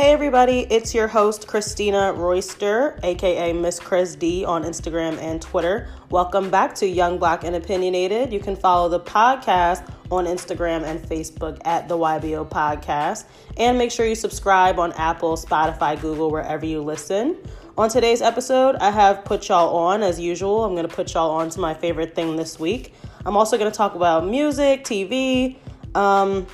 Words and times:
Hey 0.00 0.12
everybody, 0.12 0.60
it's 0.70 0.94
your 0.94 1.08
host 1.08 1.46
Christina 1.46 2.14
Royster, 2.14 2.98
aka 3.02 3.52
Miss 3.52 3.78
Chris 3.78 4.14
D 4.14 4.46
on 4.46 4.64
Instagram 4.64 5.18
and 5.18 5.42
Twitter. 5.42 5.90
Welcome 6.08 6.48
back 6.48 6.74
to 6.76 6.86
Young 6.86 7.18
Black 7.18 7.44
and 7.44 7.54
Opinionated. 7.54 8.32
You 8.32 8.40
can 8.40 8.56
follow 8.56 8.88
the 8.88 9.00
podcast 9.00 9.86
on 10.10 10.24
Instagram 10.24 10.84
and 10.84 10.98
Facebook 11.00 11.60
at 11.66 11.86
the 11.86 11.98
YBO 11.98 12.48
Podcast. 12.48 13.26
And 13.58 13.76
make 13.76 13.90
sure 13.90 14.06
you 14.06 14.14
subscribe 14.14 14.78
on 14.78 14.94
Apple, 14.94 15.36
Spotify, 15.36 16.00
Google, 16.00 16.30
wherever 16.30 16.64
you 16.64 16.80
listen. 16.80 17.36
On 17.76 17.90
today's 17.90 18.22
episode, 18.22 18.76
I 18.76 18.90
have 18.90 19.22
put 19.26 19.50
y'all 19.50 19.76
on 19.76 20.02
as 20.02 20.18
usual. 20.18 20.64
I'm 20.64 20.74
to 20.88 20.94
put 20.96 21.12
y'all 21.12 21.32
on 21.32 21.50
to 21.50 21.60
my 21.60 21.74
favorite 21.74 22.14
thing 22.14 22.36
this 22.36 22.58
week. 22.58 22.94
I'm 23.26 23.36
also 23.36 23.58
to 23.70 23.76
talk 23.76 23.96
about 23.96 24.26
music, 24.26 24.82
TV. 24.82 25.58
Um, 25.94 26.46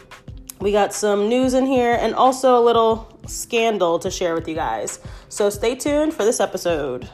we 0.59 0.73
got 0.73 0.93
some 0.93 1.29
news 1.29 1.55
in 1.55 1.67
here 1.67 1.97
and 2.01 2.15
also 2.15 2.59
a 2.59 2.63
little 2.65 3.16
scandal 3.27 3.99
to 3.99 4.11
share 4.11 4.35
with 4.35 4.49
you 4.49 4.55
guys. 4.55 5.01
So 5.29 5.51
stay 5.51 5.75
tuned 5.75 6.15
for 6.15 6.25
this 6.25 6.41
episode. 6.41 7.09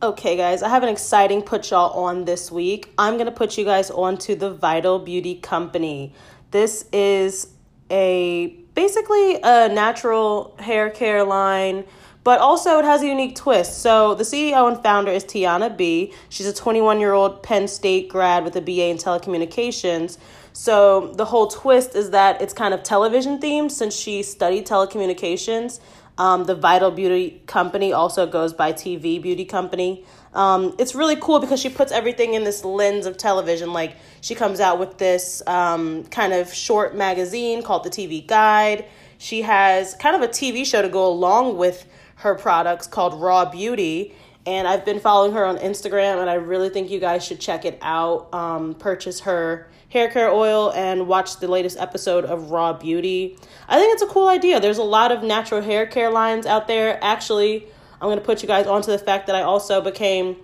Okay, 0.00 0.36
guys, 0.36 0.62
I 0.62 0.68
have 0.68 0.84
an 0.84 0.88
exciting 0.88 1.42
put 1.42 1.72
y'all 1.72 1.90
on 2.04 2.24
this 2.24 2.52
week. 2.52 2.92
I'm 2.96 3.14
going 3.14 3.26
to 3.26 3.32
put 3.32 3.58
you 3.58 3.64
guys 3.64 3.90
on 3.90 4.16
to 4.18 4.36
the 4.36 4.54
Vital 4.54 5.00
Beauty 5.00 5.34
Company. 5.34 6.14
This 6.52 6.84
is 6.92 7.48
a 7.90 8.54
basically 8.74 9.40
a 9.42 9.68
natural 9.68 10.54
hair 10.60 10.88
care 10.88 11.24
line, 11.24 11.84
but 12.22 12.38
also 12.38 12.78
it 12.78 12.84
has 12.84 13.02
a 13.02 13.08
unique 13.08 13.34
twist. 13.34 13.82
So, 13.82 14.14
the 14.14 14.22
CEO 14.22 14.72
and 14.72 14.80
founder 14.84 15.10
is 15.10 15.24
Tiana 15.24 15.76
B. 15.76 16.12
She's 16.28 16.46
a 16.46 16.54
21 16.54 17.00
year 17.00 17.12
old 17.12 17.42
Penn 17.42 17.66
State 17.66 18.08
grad 18.08 18.44
with 18.44 18.54
a 18.54 18.60
BA 18.60 18.86
in 18.86 18.98
telecommunications. 18.98 20.16
So, 20.52 21.12
the 21.12 21.26
whole 21.26 21.46
twist 21.46 21.94
is 21.94 22.10
that 22.10 22.42
it's 22.42 22.52
kind 22.52 22.74
of 22.74 22.82
television 22.82 23.38
themed 23.38 23.70
since 23.70 23.94
she 23.94 24.22
studied 24.22 24.66
telecommunications 24.66 25.80
um, 26.18 26.44
the 26.44 26.56
Vital 26.56 26.90
Beauty 26.90 27.40
Company 27.46 27.92
also 27.92 28.26
goes 28.26 28.52
by 28.52 28.72
TV 28.72 29.22
Beauty 29.22 29.44
Company. 29.44 30.04
Um, 30.34 30.74
it's 30.78 30.94
really 30.94 31.16
cool 31.16 31.38
because 31.38 31.60
she 31.60 31.68
puts 31.68 31.92
everything 31.92 32.34
in 32.34 32.42
this 32.42 32.64
lens 32.64 33.06
of 33.06 33.16
television. 33.16 33.72
Like 33.72 33.96
she 34.20 34.34
comes 34.34 34.58
out 34.58 34.80
with 34.80 34.98
this 34.98 35.42
um, 35.46 36.04
kind 36.04 36.32
of 36.32 36.52
short 36.52 36.96
magazine 36.96 37.62
called 37.62 37.84
the 37.84 37.90
TV 37.90 38.26
Guide. 38.26 38.84
She 39.18 39.42
has 39.42 39.94
kind 39.94 40.16
of 40.16 40.22
a 40.22 40.28
TV 40.28 40.66
show 40.66 40.82
to 40.82 40.88
go 40.88 41.06
along 41.06 41.56
with 41.56 41.86
her 42.16 42.34
products 42.34 42.88
called 42.88 43.20
Raw 43.20 43.48
Beauty. 43.48 44.12
And 44.44 44.66
I've 44.66 44.84
been 44.84 44.98
following 44.98 45.32
her 45.32 45.44
on 45.44 45.58
Instagram, 45.58 46.20
and 46.20 46.30
I 46.30 46.34
really 46.34 46.70
think 46.70 46.90
you 46.90 47.00
guys 47.00 47.24
should 47.24 47.38
check 47.38 47.64
it 47.64 47.78
out. 47.82 48.32
Um, 48.32 48.74
purchase 48.74 49.20
her 49.20 49.68
hair 49.88 50.10
care 50.10 50.30
oil 50.30 50.70
and 50.72 51.08
watch 51.08 51.40
the 51.40 51.48
latest 51.48 51.78
episode 51.78 52.24
of 52.24 52.50
Raw 52.50 52.74
Beauty. 52.74 53.38
I 53.68 53.78
think 53.78 53.94
it's 53.94 54.02
a 54.02 54.06
cool 54.06 54.28
idea. 54.28 54.60
There's 54.60 54.78
a 54.78 54.82
lot 54.82 55.12
of 55.12 55.22
natural 55.22 55.62
hair 55.62 55.86
care 55.86 56.10
lines 56.10 56.46
out 56.46 56.68
there. 56.68 57.02
Actually, 57.02 57.66
I'm 57.94 58.08
going 58.08 58.18
to 58.18 58.24
put 58.24 58.42
you 58.42 58.48
guys 58.48 58.66
onto 58.66 58.90
the 58.90 58.98
fact 58.98 59.26
that 59.26 59.36
I 59.36 59.42
also 59.42 59.80
became 59.80 60.36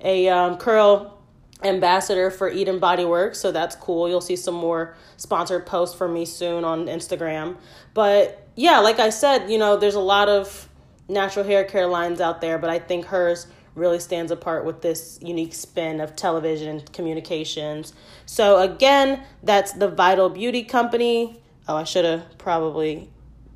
a 0.00 0.28
um, 0.28 0.56
curl 0.56 1.18
ambassador 1.64 2.30
for 2.30 2.50
Eden 2.50 2.78
Body 2.78 3.04
Works, 3.04 3.38
so 3.38 3.52
that's 3.52 3.76
cool. 3.76 4.08
You'll 4.08 4.20
see 4.20 4.36
some 4.36 4.54
more 4.54 4.96
sponsored 5.16 5.66
posts 5.66 5.96
from 5.96 6.12
me 6.14 6.24
soon 6.24 6.64
on 6.64 6.86
Instagram. 6.86 7.56
But 7.94 8.48
yeah, 8.56 8.80
like 8.80 8.98
I 8.98 9.10
said, 9.10 9.50
you 9.50 9.58
know, 9.58 9.76
there's 9.76 9.94
a 9.94 10.00
lot 10.00 10.28
of 10.28 10.68
natural 11.08 11.44
hair 11.44 11.64
care 11.64 11.86
lines 11.86 12.20
out 12.20 12.40
there, 12.40 12.58
but 12.58 12.70
I 12.70 12.78
think 12.78 13.06
hers 13.06 13.46
really 13.74 13.98
stands 13.98 14.30
apart 14.30 14.64
with 14.64 14.82
this 14.82 15.18
unique 15.22 15.54
spin 15.54 16.00
of 16.00 16.14
television 16.14 16.68
and 16.68 16.92
communications. 16.92 17.94
So, 18.26 18.60
again, 18.60 19.22
that's 19.42 19.72
the 19.72 19.88
Vital 19.88 20.28
Beauty 20.28 20.62
Company. 20.62 21.40
Oh, 21.68 21.76
I 21.76 21.84
should 21.84 22.04
have 22.04 22.38
probably 22.38 23.08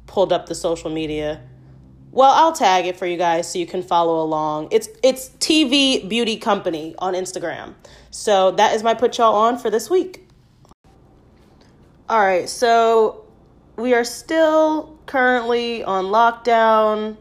pulled 0.06 0.32
up 0.32 0.46
the 0.46 0.54
social 0.54 0.90
media. 0.90 1.42
Well, 2.12 2.30
I'll 2.30 2.52
tag 2.52 2.86
it 2.86 2.96
for 2.96 3.06
you 3.06 3.18
guys 3.18 3.52
so 3.52 3.58
you 3.58 3.66
can 3.66 3.82
follow 3.82 4.22
along. 4.22 4.68
It's 4.70 4.88
it's 5.02 5.28
TV 5.38 6.08
Beauty 6.08 6.38
Company 6.38 6.94
on 6.98 7.12
Instagram. 7.12 7.74
So 8.10 8.52
that 8.52 8.74
is 8.74 8.82
my 8.82 8.94
put 8.94 9.18
y'all 9.18 9.34
on 9.34 9.58
for 9.58 9.68
this 9.68 9.90
week. 9.90 10.26
All 12.08 12.20
right, 12.20 12.48
so 12.48 13.26
we 13.76 13.92
are 13.92 14.04
still 14.04 14.98
currently 15.04 15.84
on 15.84 16.06
lockdown 16.06 17.16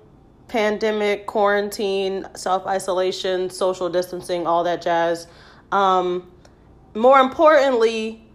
pandemic, 0.48 1.26
quarantine, 1.26 2.28
self 2.36 2.66
isolation, 2.66 3.50
social 3.50 3.90
distancing, 3.90 4.46
all 4.48 4.64
that 4.64 4.82
jazz. 4.82 5.28
Um, 5.72 6.32
more 6.94 7.20
importantly, 7.20 8.26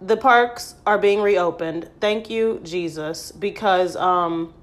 the 0.00 0.16
parks 0.16 0.74
are 0.86 0.98
being 0.98 1.20
reopened. 1.20 1.90
Thank 2.00 2.30
you, 2.30 2.60
Jesus, 2.62 3.32
because, 3.32 3.96
um, 3.96 4.54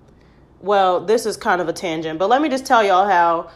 well, 0.61 1.01
this 1.01 1.25
is 1.25 1.37
kind 1.37 1.61
of 1.61 1.67
a 1.67 1.73
tangent, 1.73 2.19
but 2.19 2.29
let 2.29 2.41
me 2.41 2.49
just 2.49 2.65
tell 2.65 2.83
y'all 2.83 3.07
how 3.07 3.51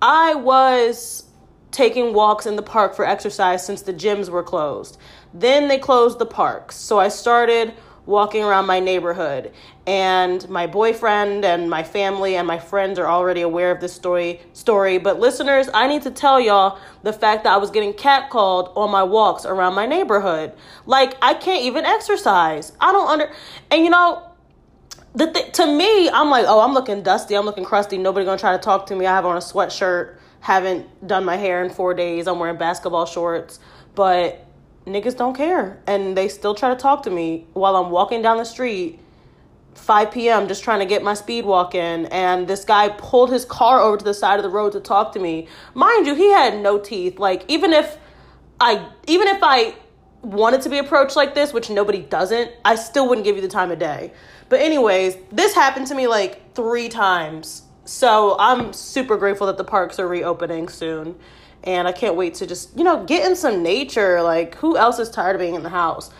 I 0.00 0.34
was 0.34 1.24
taking 1.70 2.14
walks 2.14 2.46
in 2.46 2.56
the 2.56 2.62
park 2.62 2.94
for 2.94 3.06
exercise 3.06 3.64
since 3.64 3.82
the 3.82 3.92
gyms 3.92 4.30
were 4.30 4.42
closed. 4.42 4.96
Then 5.34 5.68
they 5.68 5.78
closed 5.78 6.18
the 6.18 6.26
parks. 6.26 6.76
So 6.76 6.98
I 6.98 7.08
started 7.08 7.74
walking 8.08 8.42
around 8.42 8.64
my 8.64 8.80
neighborhood. 8.80 9.52
And 9.86 10.48
my 10.48 10.66
boyfriend 10.66 11.44
and 11.44 11.68
my 11.68 11.82
family 11.82 12.36
and 12.36 12.46
my 12.48 12.58
friends 12.58 12.98
are 12.98 13.06
already 13.06 13.42
aware 13.42 13.70
of 13.70 13.80
this 13.80 13.92
story 13.92 14.40
story. 14.54 14.96
But 14.96 15.20
listeners, 15.20 15.68
I 15.74 15.86
need 15.86 16.02
to 16.02 16.10
tell 16.10 16.40
y'all 16.40 16.78
the 17.02 17.12
fact 17.12 17.44
that 17.44 17.52
I 17.52 17.58
was 17.58 17.70
getting 17.70 17.92
catcalled 17.92 18.74
on 18.76 18.90
my 18.90 19.02
walks 19.02 19.44
around 19.44 19.74
my 19.74 19.84
neighborhood. 19.84 20.54
Like 20.86 21.18
I 21.20 21.34
can't 21.34 21.64
even 21.64 21.84
exercise. 21.84 22.72
I 22.80 22.92
don't 22.92 23.08
under 23.08 23.30
and 23.70 23.84
you 23.84 23.90
know 23.90 24.24
the 25.14 25.30
th- 25.30 25.52
to 25.52 25.66
me, 25.66 26.08
I'm 26.08 26.30
like, 26.30 26.46
oh, 26.48 26.60
I'm 26.60 26.72
looking 26.72 27.02
dusty, 27.02 27.34
I'm 27.34 27.44
looking 27.44 27.64
crusty. 27.64 27.98
Nobody 27.98 28.24
gonna 28.24 28.38
try 28.38 28.56
to 28.56 28.62
talk 28.62 28.86
to 28.86 28.96
me. 28.96 29.04
I 29.04 29.14
have 29.14 29.26
on 29.26 29.36
a 29.36 29.40
sweatshirt, 29.40 30.16
haven't 30.40 31.06
done 31.06 31.26
my 31.26 31.36
hair 31.36 31.62
in 31.62 31.70
four 31.70 31.92
days. 31.92 32.26
I'm 32.26 32.38
wearing 32.38 32.56
basketball 32.56 33.04
shorts, 33.04 33.60
but 33.94 34.47
niggas 34.88 35.16
don't 35.16 35.36
care 35.36 35.80
and 35.86 36.16
they 36.16 36.28
still 36.28 36.54
try 36.54 36.68
to 36.68 36.76
talk 36.76 37.02
to 37.04 37.10
me 37.10 37.46
while 37.52 37.76
I'm 37.76 37.90
walking 37.90 38.22
down 38.22 38.38
the 38.38 38.44
street 38.44 39.00
5 39.74 40.10
p.m. 40.10 40.48
just 40.48 40.64
trying 40.64 40.80
to 40.80 40.86
get 40.86 41.02
my 41.02 41.14
speed 41.14 41.44
walk 41.44 41.74
in 41.74 42.06
and 42.06 42.48
this 42.48 42.64
guy 42.64 42.88
pulled 42.88 43.30
his 43.30 43.44
car 43.44 43.80
over 43.80 43.96
to 43.96 44.04
the 44.04 44.14
side 44.14 44.38
of 44.38 44.42
the 44.42 44.50
road 44.50 44.72
to 44.72 44.80
talk 44.80 45.12
to 45.12 45.20
me. 45.20 45.46
Mind 45.74 46.06
you, 46.06 46.14
he 46.14 46.30
had 46.30 46.60
no 46.60 46.78
teeth. 46.78 47.18
Like 47.18 47.44
even 47.48 47.72
if 47.72 47.96
I 48.60 48.88
even 49.06 49.28
if 49.28 49.38
I 49.42 49.74
wanted 50.22 50.62
to 50.62 50.68
be 50.68 50.78
approached 50.78 51.16
like 51.16 51.34
this, 51.34 51.52
which 51.52 51.70
nobody 51.70 52.00
doesn't, 52.00 52.50
I 52.64 52.74
still 52.74 53.08
wouldn't 53.08 53.24
give 53.24 53.36
you 53.36 53.42
the 53.42 53.48
time 53.48 53.70
of 53.70 53.78
day. 53.78 54.12
But 54.48 54.60
anyways, 54.60 55.16
this 55.30 55.54
happened 55.54 55.86
to 55.88 55.94
me 55.94 56.08
like 56.08 56.54
3 56.54 56.88
times. 56.88 57.62
So, 57.84 58.36
I'm 58.38 58.74
super 58.74 59.16
grateful 59.16 59.46
that 59.46 59.56
the 59.56 59.64
parks 59.64 59.98
are 59.98 60.06
reopening 60.06 60.68
soon 60.68 61.16
and 61.68 61.86
I 61.86 61.92
can't 61.92 62.16
wait 62.16 62.32
to 62.36 62.46
just, 62.46 62.76
you 62.78 62.82
know, 62.82 63.04
get 63.04 63.26
in 63.26 63.36
some 63.36 63.62
nature. 63.62 64.22
Like, 64.22 64.54
who 64.54 64.78
else 64.78 64.98
is 64.98 65.10
tired 65.10 65.36
of 65.36 65.40
being 65.40 65.54
in 65.54 65.62
the 65.62 65.68
house? 65.68 66.10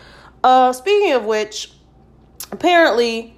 Uh, 0.44 0.74
speaking 0.74 1.12
of 1.12 1.24
which, 1.24 1.72
apparently, 2.52 3.34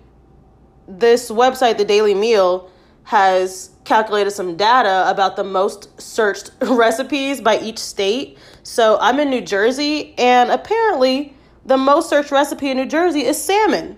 this 0.88 1.31
website, 1.31 1.78
the 1.78 1.84
Daily 1.84 2.15
Meal, 2.15 2.69
has 3.04 3.70
calculated 3.84 4.32
some 4.32 4.56
data 4.56 5.09
about 5.09 5.37
the 5.37 5.44
most 5.44 6.00
searched 6.00 6.50
recipes 6.62 7.41
by 7.41 7.60
each 7.60 7.78
state. 7.78 8.37
So 8.65 8.99
I'm 9.00 9.20
in 9.20 9.31
New 9.31 9.41
Jersey, 9.41 10.12
and 10.19 10.50
apparently, 10.50 11.37
the 11.65 11.76
most 11.76 12.10
searched 12.10 12.32
recipe 12.32 12.70
in 12.70 12.76
New 12.76 12.87
Jersey 12.87 13.20
is 13.20 13.41
salmon. 13.41 13.97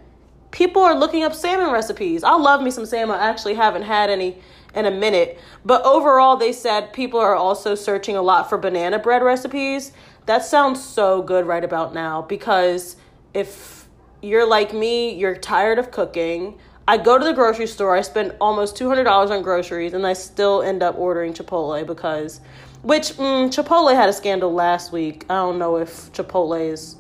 People 0.51 0.83
are 0.83 0.95
looking 0.95 1.23
up 1.23 1.35
salmon 1.35 1.73
recipes. 1.73 2.23
I 2.25 2.35
love 2.35 2.61
me 2.61 2.71
some 2.71 2.85
salmon. 2.85 3.19
I 3.19 3.31
actually 3.31 3.55
haven't 3.55 3.85
had 3.85 4.11
any 4.11 4.37
in 4.75 4.87
a 4.87 4.91
minute. 4.91 5.39
But 5.65 5.85
overall, 5.85 6.37
they 6.37 6.53
said 6.53 6.93
people 6.93 7.21
are 7.21 7.37
also 7.37 7.75
searching 7.75 8.17
a 8.17 8.23
lot 8.23 8.49
for 8.49 8.59
banana 8.59 8.99
bread 8.99 9.23
recipes. 9.23 9.93
That 10.27 10.45
sounds 10.45 10.83
so 10.83 11.23
good 11.23 11.47
right 11.47 11.65
about 11.65 11.95
now 11.95 12.23
because 12.23 12.97
if 13.35 13.89
you're 14.23 14.47
like 14.47 14.73
me, 14.73 15.15
you're 15.15 15.37
tired 15.37 15.79
of 15.79 15.91
cooking. 15.91 16.59
I 16.87 16.97
go 16.97 17.19
to 17.19 17.25
the 17.25 17.33
grocery 17.33 17.67
store, 17.67 17.97
I 17.97 18.03
spend 18.03 18.35
almost 18.41 18.77
$200 18.77 19.31
on 19.31 19.43
groceries, 19.43 19.95
and 19.95 20.07
I 20.07 20.15
still 20.15 20.63
end 20.63 20.83
up 20.83 20.99
ordering 20.99 21.33
Chipotle 21.33 21.87
because, 21.87 22.41
which 22.83 23.11
mm, 23.11 23.49
Chipotle 23.49 23.95
had 23.95 24.09
a 24.09 24.13
scandal 24.13 24.53
last 24.53 24.93
week. 24.93 25.25
I 25.31 25.35
don't 25.35 25.59
know 25.59 25.77
if 25.77 26.13
Chipotle 26.13 26.73
is, 26.73 26.97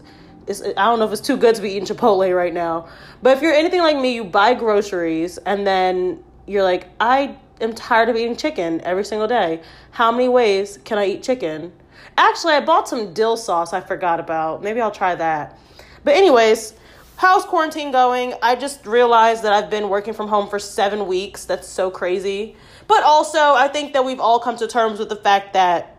is, 0.46 0.62
I 0.62 0.84
don't 0.84 0.98
know 0.98 1.06
if 1.06 1.12
it's 1.12 1.20
too 1.20 1.36
good 1.36 1.56
to 1.56 1.62
be 1.62 1.70
eating 1.70 1.86
Chipotle 1.86 2.34
right 2.34 2.54
now. 2.54 2.88
But 3.22 3.36
if 3.36 3.42
you're 3.42 3.52
anything 3.52 3.80
like 3.80 3.96
me, 3.96 4.14
you 4.14 4.24
buy 4.24 4.54
groceries 4.54 5.38
and 5.38 5.66
then 5.66 6.22
you're 6.46 6.62
like, 6.62 6.88
I 7.00 7.36
am 7.62 7.74
tired 7.74 8.08
of 8.08 8.16
eating 8.16 8.36
chicken 8.36 8.80
every 8.82 9.04
single 9.04 9.28
day. 9.28 9.62
How 9.92 10.10
many 10.12 10.28
ways 10.28 10.78
can 10.84 10.98
I 10.98 11.06
eat 11.06 11.22
chicken? 11.22 11.72
Actually, 12.18 12.54
I 12.54 12.60
bought 12.60 12.88
some 12.88 13.14
dill 13.14 13.36
sauce 13.36 13.72
I 13.72 13.80
forgot 13.80 14.20
about. 14.20 14.62
Maybe 14.62 14.80
I'll 14.80 14.90
try 14.90 15.14
that. 15.14 15.58
But, 16.04 16.14
anyways, 16.16 16.74
how's 17.16 17.44
quarantine 17.44 17.92
going? 17.92 18.34
I 18.42 18.56
just 18.56 18.84
realized 18.86 19.44
that 19.44 19.52
I've 19.52 19.70
been 19.70 19.88
working 19.88 20.12
from 20.12 20.28
home 20.28 20.48
for 20.48 20.58
seven 20.58 21.06
weeks. 21.06 21.44
That's 21.44 21.68
so 21.68 21.90
crazy. 21.90 22.56
But 22.88 23.04
also, 23.04 23.38
I 23.38 23.68
think 23.68 23.92
that 23.92 24.04
we've 24.04 24.20
all 24.20 24.40
come 24.40 24.56
to 24.56 24.66
terms 24.66 24.98
with 24.98 25.08
the 25.08 25.16
fact 25.16 25.52
that 25.52 25.96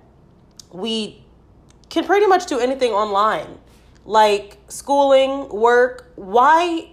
we 0.71 1.23
can 1.89 2.03
pretty 2.03 2.27
much 2.27 2.45
do 2.47 2.59
anything 2.59 2.91
online. 2.91 3.59
like 4.05 4.57
schooling, 4.67 5.49
work, 5.49 6.11
why 6.15 6.89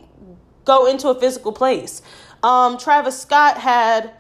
go 0.65 0.87
into 0.87 1.09
a 1.09 1.19
physical 1.19 1.53
place? 1.53 2.03
Um, 2.43 2.79
Travis 2.79 3.21
Scott 3.21 3.59
had 3.59 4.13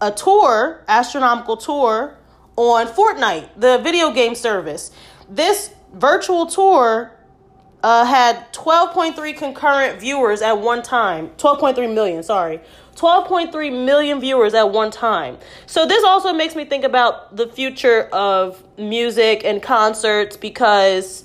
a 0.00 0.10
tour, 0.10 0.84
astronomical 0.88 1.56
tour, 1.56 2.16
on 2.56 2.86
Fortnite, 2.86 3.48
the 3.56 3.78
video 3.78 4.12
game 4.12 4.34
service. 4.34 4.90
This 5.28 5.74
virtual 5.92 6.46
tour 6.46 7.12
uh, 7.82 8.04
had 8.04 8.52
12.3 8.52 9.36
concurrent 9.36 10.00
viewers 10.00 10.42
at 10.42 10.58
one 10.58 10.82
time. 10.82 11.28
12.3 11.36 11.94
million, 11.94 12.22
sorry. 12.22 12.60
12.3 12.96 13.84
million 13.84 14.18
viewers 14.18 14.54
at 14.54 14.70
one 14.70 14.90
time. 14.90 15.38
So 15.66 15.86
this 15.86 16.02
also 16.02 16.32
makes 16.32 16.56
me 16.56 16.64
think 16.64 16.82
about 16.82 17.36
the 17.36 17.46
future 17.46 18.08
of 18.12 18.62
music 18.76 19.44
and 19.44 19.62
concerts 19.62 20.36
because 20.36 21.24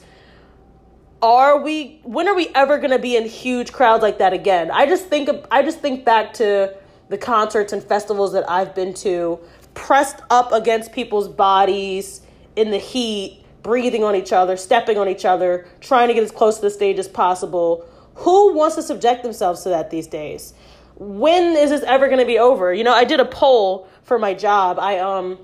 are 1.24 1.62
we 1.62 2.02
when 2.04 2.28
are 2.28 2.36
we 2.36 2.50
ever 2.54 2.78
going 2.78 2.92
to 2.92 3.00
be 3.00 3.16
in 3.16 3.26
huge 3.26 3.72
crowds 3.72 4.04
like 4.04 4.20
that 4.20 4.34
again? 4.34 4.70
I 4.70 4.86
just 4.86 5.08
think 5.08 5.30
I 5.50 5.64
just 5.64 5.80
think 5.80 6.06
back 6.06 6.34
to 6.34 6.76
the 7.14 7.18
concerts 7.18 7.72
and 7.74 7.84
festivals 7.84 8.34
that 8.34 8.50
I've 8.50 8.74
been 8.76 8.94
to 8.96 9.40
pressed 9.74 10.18
up 10.30 10.52
against 10.52 10.92
people's 10.92 11.28
bodies 11.28 12.22
in 12.56 12.72
the 12.72 12.78
heat, 12.78 13.44
breathing 13.62 14.04
on 14.04 14.16
each 14.16 14.34
other, 14.34 14.58
stepping 14.58 14.98
on 14.98 15.08
each 15.08 15.26
other, 15.26 15.68
trying 15.80 16.08
to 16.10 16.14
get 16.14 16.24
as 16.24 16.32
close 16.32 16.58
to 16.58 16.62
the 16.64 16.70
stage 16.70 17.00
as 17.00 17.08
possible. 17.08 17.86
Who 18.16 18.54
wants 18.54 18.76
to 18.76 18.84
subject 18.84 19.24
themselves 19.24 19.64
to 19.64 19.70
that 19.70 19.90
these 19.90 20.08
days? 20.08 20.54
when 20.96 21.58
is 21.58 21.70
this 21.70 21.84
ever 21.84 22.08
going 22.08 22.20
to 22.20 22.26
be 22.26 22.40
over? 22.40 22.74
You 22.74 22.84
know, 22.84 22.94
I 22.94 23.04
did 23.04 23.20
a 23.20 23.26
poll 23.26 23.88
for 24.04 24.20
my 24.20 24.34
job. 24.34 24.80
I 24.80 25.00
um 25.00 25.40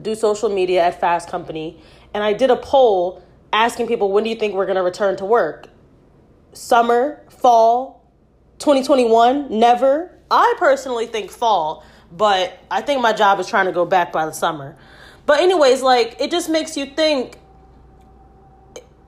do 0.00 0.14
social 0.14 0.48
media 0.48 0.82
at 0.82 1.00
Fast 1.00 1.28
Company, 1.28 1.80
and 2.14 2.22
I 2.22 2.32
did 2.32 2.50
a 2.50 2.56
poll 2.56 3.22
asking 3.52 3.86
people 3.88 4.12
when 4.12 4.24
do 4.24 4.30
you 4.30 4.36
think 4.36 4.54
we're 4.54 4.66
going 4.66 4.76
to 4.76 4.82
return 4.82 5.16
to 5.16 5.24
work? 5.24 5.68
Summer, 6.52 7.22
fall, 7.28 8.04
2021, 8.58 9.58
never. 9.58 10.16
I 10.30 10.54
personally 10.58 11.06
think 11.06 11.30
fall, 11.30 11.84
but 12.12 12.58
I 12.70 12.82
think 12.82 13.00
my 13.00 13.12
job 13.12 13.40
is 13.40 13.48
trying 13.48 13.66
to 13.66 13.72
go 13.72 13.84
back 13.84 14.12
by 14.12 14.26
the 14.26 14.32
summer. 14.32 14.76
But 15.26 15.40
anyways, 15.40 15.82
like 15.82 16.16
it 16.20 16.30
just 16.30 16.48
makes 16.48 16.76
you 16.76 16.86
think 16.86 17.38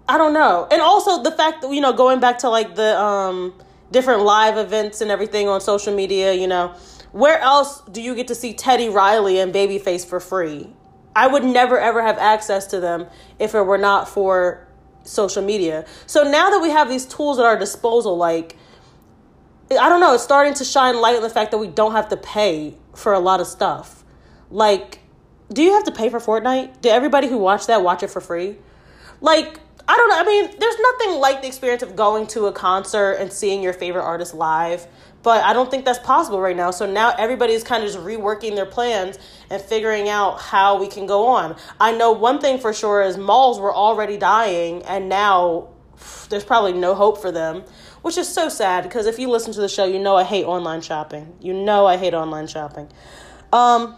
I 0.09 0.19
don't 0.19 0.35
know. 0.35 0.67
And 0.71 0.83
also 0.83 1.23
the 1.23 1.33
fact 1.33 1.63
that 1.63 1.73
you 1.73 1.81
know 1.81 1.93
going 1.93 2.21
back 2.21 2.39
to 2.39 2.49
like 2.49 2.75
the 2.75 2.99
um 3.01 3.55
different 3.91 4.23
live 4.23 4.57
events 4.57 5.01
and 5.01 5.11
everything 5.11 5.49
on 5.49 5.61
social 5.61 5.95
media, 5.95 6.33
you 6.33 6.47
know, 6.47 6.75
where 7.13 7.39
else 7.41 7.83
do 7.93 8.01
you 8.01 8.15
get 8.15 8.29
to 8.29 8.35
see 8.35 8.55
Teddy 8.55 8.89
Riley 8.89 9.39
and 9.39 9.55
Babyface 9.55 10.07
for 10.07 10.19
free? 10.19 10.69
I 11.15 11.27
would 11.27 11.45
never 11.45 11.79
ever 11.79 12.03
have 12.03 12.19
access 12.19 12.67
to 12.69 12.81
them 12.81 13.07
if 13.39 13.55
it 13.55 13.63
were 13.63 13.79
not 13.79 14.09
for 14.09 14.67
social 15.05 15.43
media. 15.43 15.85
So 16.07 16.25
now 16.25 16.51
that 16.51 16.61
we 16.61 16.71
have 16.71 16.89
these 16.89 17.05
tools 17.05 17.39
at 17.39 17.45
our 17.45 17.59
disposal, 17.59 18.17
like, 18.17 18.57
I 19.71 19.89
don't 19.89 20.01
know, 20.01 20.15
it's 20.15 20.23
starting 20.23 20.55
to 20.55 20.65
shine 20.65 21.01
light 21.01 21.17
on 21.17 21.23
the 21.23 21.31
fact 21.31 21.51
that 21.53 21.59
we 21.59 21.67
don't 21.67 21.93
have 21.93 22.09
to 22.11 22.17
pay 22.17 22.77
for 22.95 23.13
a 23.13 23.19
lot 23.19 23.41
of 23.41 23.47
stuff. 23.47 24.05
Like, 24.51 25.01
do 25.53 25.63
you 25.63 25.73
have 25.73 25.85
to 25.85 25.93
pay 25.93 26.09
for 26.09 26.19
Fortnite? 26.19 26.81
Did 26.81 26.93
everybody 26.93 27.29
who 27.29 27.39
watched 27.39 27.69
that 27.69 27.83
watch 27.83 28.03
it 28.03 28.09
for 28.09 28.21
free? 28.21 28.57
Like, 29.21 29.61
I 29.89 29.97
don't 29.97 30.09
know. 30.09 30.19
I 30.19 30.25
mean, 30.25 30.59
there's 30.59 30.77
nothing 30.79 31.21
like 31.21 31.43
the 31.43 31.49
experience 31.49 31.83
of 31.83 31.97
going 31.97 32.27
to 32.29 32.47
a 32.47 32.53
concert 32.53 33.15
and 33.15 33.33
seeing 33.33 33.63
your 33.63 33.73
favorite 33.73 34.05
artist 34.05 34.35
live, 34.35 34.87
but 35.23 35.43
I 35.45 35.53
don't 35.53 35.71
think 35.71 35.85
that's 35.85 35.99
possible 35.99 36.41
right 36.41 36.57
now. 36.57 36.71
So 36.71 36.91
now 36.91 37.15
everybody's 37.19 37.65
kind 37.65 37.83
of 37.83 37.91
just 37.91 38.05
reworking 38.05 38.55
their 38.55 38.67
plans 38.67 39.19
and 39.51 39.61
figuring 39.61 40.09
out 40.09 40.41
how 40.41 40.79
we 40.79 40.89
can 40.89 41.07
go 41.07 41.27
on. 41.27 41.57
I 41.81 41.93
know 41.93 42.13
one 42.13 42.41
thing 42.41 42.59
for 42.59 42.73
sure 42.73 43.03
is 43.03 43.17
malls 43.17 43.59
were 43.59 43.75
already 43.75 44.17
dying, 44.17 44.83
and 44.85 45.09
now 45.09 45.69
there's 46.29 46.45
probably 46.45 46.73
no 46.73 46.95
hope 46.95 47.21
for 47.21 47.31
them, 47.33 47.65
which 48.03 48.19
is 48.19 48.29
so 48.29 48.49
sad 48.49 48.85
because 48.85 49.07
if 49.07 49.19
you 49.19 49.31
listen 49.31 49.53
to 49.55 49.61
the 49.61 49.69
show, 49.69 49.85
you 49.85 49.99
know 49.99 50.17
I 50.17 50.25
hate 50.25 50.45
online 50.45 50.81
shopping. 50.81 51.35
You 51.41 51.55
know 51.55 51.87
I 51.87 51.97
hate 51.97 52.15
online 52.15 52.47
shopping. 52.47 52.89
Um, 53.53 53.97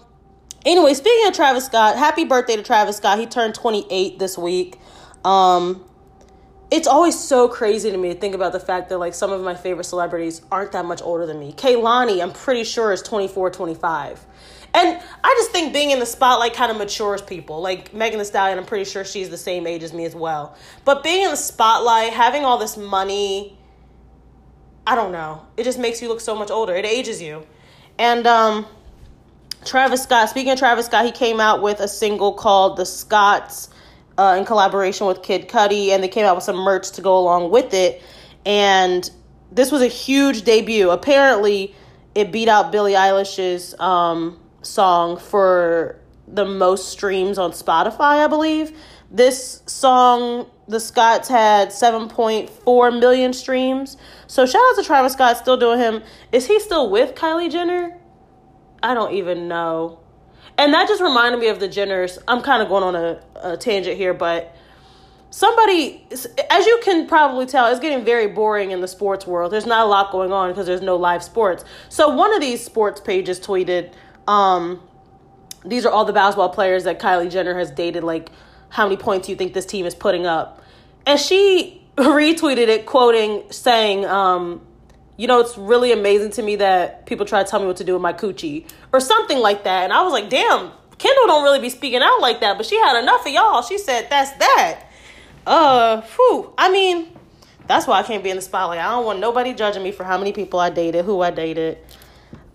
anyway, 0.64 0.94
speaking 0.94 1.26
of 1.26 1.34
Travis 1.34 1.66
Scott, 1.66 1.96
happy 1.96 2.24
birthday 2.24 2.56
to 2.56 2.62
Travis 2.62 2.98
Scott. 2.98 3.18
He 3.18 3.26
turned 3.26 3.54
28 3.54 4.18
this 4.18 4.38
week. 4.38 4.78
Um, 5.24 5.84
it's 6.70 6.88
always 6.88 7.18
so 7.18 7.48
crazy 7.48 7.90
to 7.90 7.96
me 7.96 8.12
to 8.12 8.18
think 8.18 8.34
about 8.34 8.52
the 8.52 8.60
fact 8.60 8.88
that 8.88 8.98
like 8.98 9.14
some 9.14 9.30
of 9.30 9.42
my 9.42 9.54
favorite 9.54 9.84
celebrities 9.84 10.42
aren't 10.50 10.72
that 10.72 10.84
much 10.84 11.02
older 11.02 11.26
than 11.26 11.38
me. 11.38 11.52
Kehlani, 11.52 12.22
I'm 12.22 12.32
pretty 12.32 12.64
sure 12.64 12.92
is 12.92 13.02
24, 13.02 13.50
25. 13.50 14.26
And 14.74 15.00
I 15.22 15.34
just 15.38 15.52
think 15.52 15.72
being 15.72 15.92
in 15.92 16.00
the 16.00 16.06
spotlight 16.06 16.54
kind 16.54 16.72
of 16.72 16.76
matures 16.76 17.22
people. 17.22 17.60
Like 17.60 17.94
Megan 17.94 18.18
Thee 18.18 18.24
Stallion, 18.24 18.58
I'm 18.58 18.66
pretty 18.66 18.90
sure 18.90 19.04
she's 19.04 19.30
the 19.30 19.38
same 19.38 19.68
age 19.68 19.84
as 19.84 19.92
me 19.92 20.04
as 20.04 20.16
well. 20.16 20.56
But 20.84 21.04
being 21.04 21.22
in 21.22 21.30
the 21.30 21.36
spotlight, 21.36 22.12
having 22.12 22.44
all 22.44 22.58
this 22.58 22.76
money, 22.76 23.56
I 24.86 24.94
don't 24.94 25.12
know. 25.12 25.46
It 25.56 25.64
just 25.64 25.78
makes 25.78 26.02
you 26.02 26.08
look 26.08 26.20
so 26.20 26.34
much 26.34 26.50
older. 26.50 26.74
It 26.74 26.84
ages 26.84 27.22
you. 27.22 27.46
And 27.98 28.26
um, 28.26 28.66
Travis 29.64 30.02
Scott, 30.02 30.28
speaking 30.28 30.52
of 30.52 30.58
Travis 30.58 30.86
Scott, 30.86 31.06
he 31.06 31.12
came 31.12 31.40
out 31.40 31.62
with 31.62 31.80
a 31.80 31.88
single 31.88 32.34
called 32.34 32.76
The 32.76 32.84
Scotts 32.84 33.70
uh, 34.18 34.36
in 34.38 34.44
collaboration 34.44 35.06
with 35.06 35.22
Kid 35.22 35.48
Cudi, 35.48 35.88
and 35.88 36.02
they 36.02 36.08
came 36.08 36.26
out 36.26 36.34
with 36.34 36.44
some 36.44 36.56
merch 36.56 36.90
to 36.92 37.02
go 37.02 37.18
along 37.18 37.50
with 37.50 37.72
it. 37.72 38.02
And 38.44 39.08
this 39.50 39.72
was 39.72 39.80
a 39.80 39.88
huge 39.88 40.42
debut. 40.42 40.90
Apparently, 40.90 41.74
it 42.14 42.30
beat 42.30 42.48
out 42.48 42.70
Billie 42.70 42.92
Eilish's 42.92 43.78
um, 43.80 44.38
song 44.62 45.16
for 45.16 45.98
the 46.28 46.44
most 46.44 46.90
streams 46.90 47.38
on 47.38 47.52
Spotify, 47.52 48.24
I 48.24 48.26
believe. 48.26 48.76
This 49.14 49.62
song, 49.66 50.50
The 50.66 50.80
Scotts, 50.80 51.28
had 51.28 51.68
7.4 51.68 52.98
million 52.98 53.32
streams. 53.32 53.96
So 54.26 54.44
shout 54.44 54.60
out 54.70 54.74
to 54.74 54.82
Travis 54.82 55.12
Scott, 55.12 55.36
still 55.36 55.56
doing 55.56 55.78
him. 55.78 56.02
Is 56.32 56.48
he 56.48 56.58
still 56.58 56.90
with 56.90 57.14
Kylie 57.14 57.48
Jenner? 57.48 57.96
I 58.82 58.92
don't 58.92 59.14
even 59.14 59.46
know. 59.46 60.00
And 60.58 60.74
that 60.74 60.88
just 60.88 61.00
reminded 61.00 61.40
me 61.40 61.46
of 61.46 61.60
the 61.60 61.68
Jenners. 61.68 62.18
I'm 62.26 62.42
kind 62.42 62.60
of 62.60 62.68
going 62.68 62.82
on 62.82 62.96
a, 62.96 63.22
a 63.36 63.56
tangent 63.56 63.96
here, 63.96 64.14
but 64.14 64.52
somebody, 65.30 66.04
as 66.50 66.66
you 66.66 66.80
can 66.82 67.06
probably 67.06 67.46
tell, 67.46 67.70
it's 67.70 67.78
getting 67.78 68.04
very 68.04 68.26
boring 68.26 68.72
in 68.72 68.80
the 68.80 68.88
sports 68.88 69.28
world. 69.28 69.52
There's 69.52 69.64
not 69.64 69.86
a 69.86 69.88
lot 69.88 70.10
going 70.10 70.32
on 70.32 70.50
because 70.50 70.66
there's 70.66 70.82
no 70.82 70.96
live 70.96 71.22
sports. 71.22 71.64
So 71.88 72.08
one 72.08 72.34
of 72.34 72.40
these 72.40 72.64
sports 72.64 73.00
pages 73.00 73.38
tweeted, 73.38 73.92
um, 74.26 74.80
these 75.64 75.86
are 75.86 75.92
all 75.92 76.04
the 76.04 76.12
basketball 76.12 76.48
players 76.48 76.82
that 76.82 76.98
Kylie 76.98 77.30
Jenner 77.30 77.56
has 77.56 77.70
dated. 77.70 78.02
Like, 78.02 78.32
how 78.74 78.84
many 78.84 78.96
points 78.96 79.28
you 79.28 79.36
think 79.36 79.54
this 79.54 79.64
team 79.64 79.86
is 79.86 79.94
putting 79.94 80.26
up? 80.26 80.60
And 81.06 81.18
she 81.18 81.80
retweeted 81.96 82.66
it, 82.66 82.86
quoting, 82.86 83.44
saying, 83.50 84.04
um, 84.04 84.60
you 85.16 85.28
know, 85.28 85.38
it's 85.38 85.56
really 85.56 85.92
amazing 85.92 86.32
to 86.32 86.42
me 86.42 86.56
that 86.56 87.06
people 87.06 87.24
try 87.24 87.40
to 87.40 87.48
tell 87.48 87.60
me 87.60 87.66
what 87.66 87.76
to 87.76 87.84
do 87.84 87.92
with 87.92 88.02
my 88.02 88.12
coochie 88.12 88.66
or 88.92 88.98
something 88.98 89.38
like 89.38 89.62
that. 89.62 89.84
And 89.84 89.92
I 89.92 90.02
was 90.02 90.12
like, 90.12 90.28
damn, 90.28 90.72
Kendall 90.98 91.26
don't 91.28 91.44
really 91.44 91.60
be 91.60 91.68
speaking 91.70 92.02
out 92.02 92.20
like 92.20 92.40
that, 92.40 92.56
but 92.56 92.66
she 92.66 92.76
had 92.76 93.00
enough 93.00 93.24
of 93.24 93.32
y'all. 93.32 93.62
She 93.62 93.78
said, 93.78 94.08
that's 94.10 94.32
that. 94.32 94.80
Uh, 95.46 96.00
whew. 96.00 96.52
I 96.58 96.72
mean, 96.72 97.16
that's 97.68 97.86
why 97.86 98.00
I 98.00 98.02
can't 98.02 98.24
be 98.24 98.30
in 98.30 98.36
the 98.36 98.42
spotlight. 98.42 98.80
I 98.80 98.90
don't 98.90 99.06
want 99.06 99.20
nobody 99.20 99.54
judging 99.54 99.84
me 99.84 99.92
for 99.92 100.02
how 100.02 100.18
many 100.18 100.32
people 100.32 100.58
I 100.58 100.70
dated, 100.70 101.04
who 101.04 101.20
I 101.20 101.30
dated. 101.30 101.78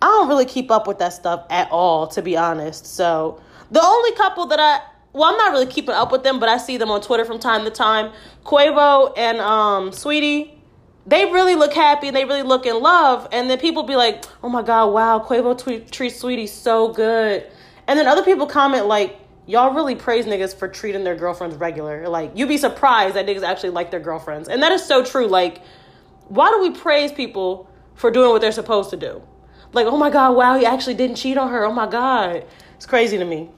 I 0.01 0.07
don't 0.07 0.27
really 0.27 0.45
keep 0.45 0.69
up 0.69 0.85
with 0.85 0.99
that 0.99 1.13
stuff 1.13 1.45
at 1.49 1.71
all, 1.71 2.07
to 2.07 2.21
be 2.21 2.35
honest. 2.35 2.85
So 2.85 3.41
the 3.71 3.81
only 3.81 4.11
couple 4.17 4.47
that 4.47 4.59
I 4.59 4.81
well, 5.13 5.25
I'm 5.25 5.37
not 5.37 5.51
really 5.51 5.65
keeping 5.65 5.95
up 5.95 6.11
with 6.11 6.23
them, 6.23 6.39
but 6.39 6.49
I 6.49 6.57
see 6.57 6.77
them 6.77 6.91
on 6.91 7.01
Twitter 7.01 7.25
from 7.25 7.39
time 7.39 7.65
to 7.65 7.71
time. 7.71 8.11
Quavo 8.45 9.13
and 9.17 9.39
um 9.39 9.91
Saweetie 9.91 10.59
they 11.09 11.25
really 11.25 11.55
look 11.55 11.73
happy 11.73 12.07
and 12.07 12.15
they 12.15 12.25
really 12.25 12.43
look 12.43 12.65
in 12.65 12.79
love. 12.79 13.27
And 13.31 13.49
then 13.49 13.57
people 13.57 13.83
be 13.83 13.95
like, 13.95 14.23
oh 14.43 14.49
my 14.49 14.61
God, 14.61 14.93
wow, 14.93 15.19
Quavo 15.19 15.57
tweet, 15.57 15.91
treats 15.91 16.21
Saweetie 16.21 16.47
so 16.47 16.93
good. 16.93 17.49
And 17.87 17.97
then 17.97 18.07
other 18.07 18.23
people 18.23 18.45
comment 18.45 18.85
like, 18.85 19.19
y'all 19.47 19.73
really 19.73 19.95
praise 19.95 20.25
niggas 20.25 20.55
for 20.55 20.67
treating 20.67 21.03
their 21.03 21.15
girlfriends 21.15 21.55
regular. 21.55 22.07
Like, 22.07 22.31
you'd 22.35 22.49
be 22.49 22.57
surprised 22.57 23.15
that 23.15 23.25
niggas 23.25 23.41
actually 23.41 23.71
like 23.71 23.89
their 23.89 23.99
girlfriends. 23.99 24.47
And 24.47 24.61
that 24.61 24.71
is 24.71 24.85
so 24.85 25.03
true. 25.03 25.27
Like, 25.27 25.63
why 26.27 26.51
do 26.51 26.61
we 26.61 26.71
praise 26.77 27.11
people 27.11 27.67
for 27.95 28.11
doing 28.11 28.29
what 28.29 28.41
they're 28.41 28.51
supposed 28.51 28.91
to 28.91 28.97
do? 28.97 29.23
Like, 29.73 29.87
oh 29.87 29.97
my 29.97 30.11
God, 30.11 30.35
wow, 30.35 30.59
he 30.59 30.65
actually 30.65 30.93
didn't 30.93 31.15
cheat 31.15 31.37
on 31.37 31.49
her. 31.49 31.65
Oh 31.65 31.73
my 31.73 31.87
God. 31.87 32.45
It's 32.75 32.85
crazy 32.85 33.17
to 33.17 33.25
me. 33.25 33.49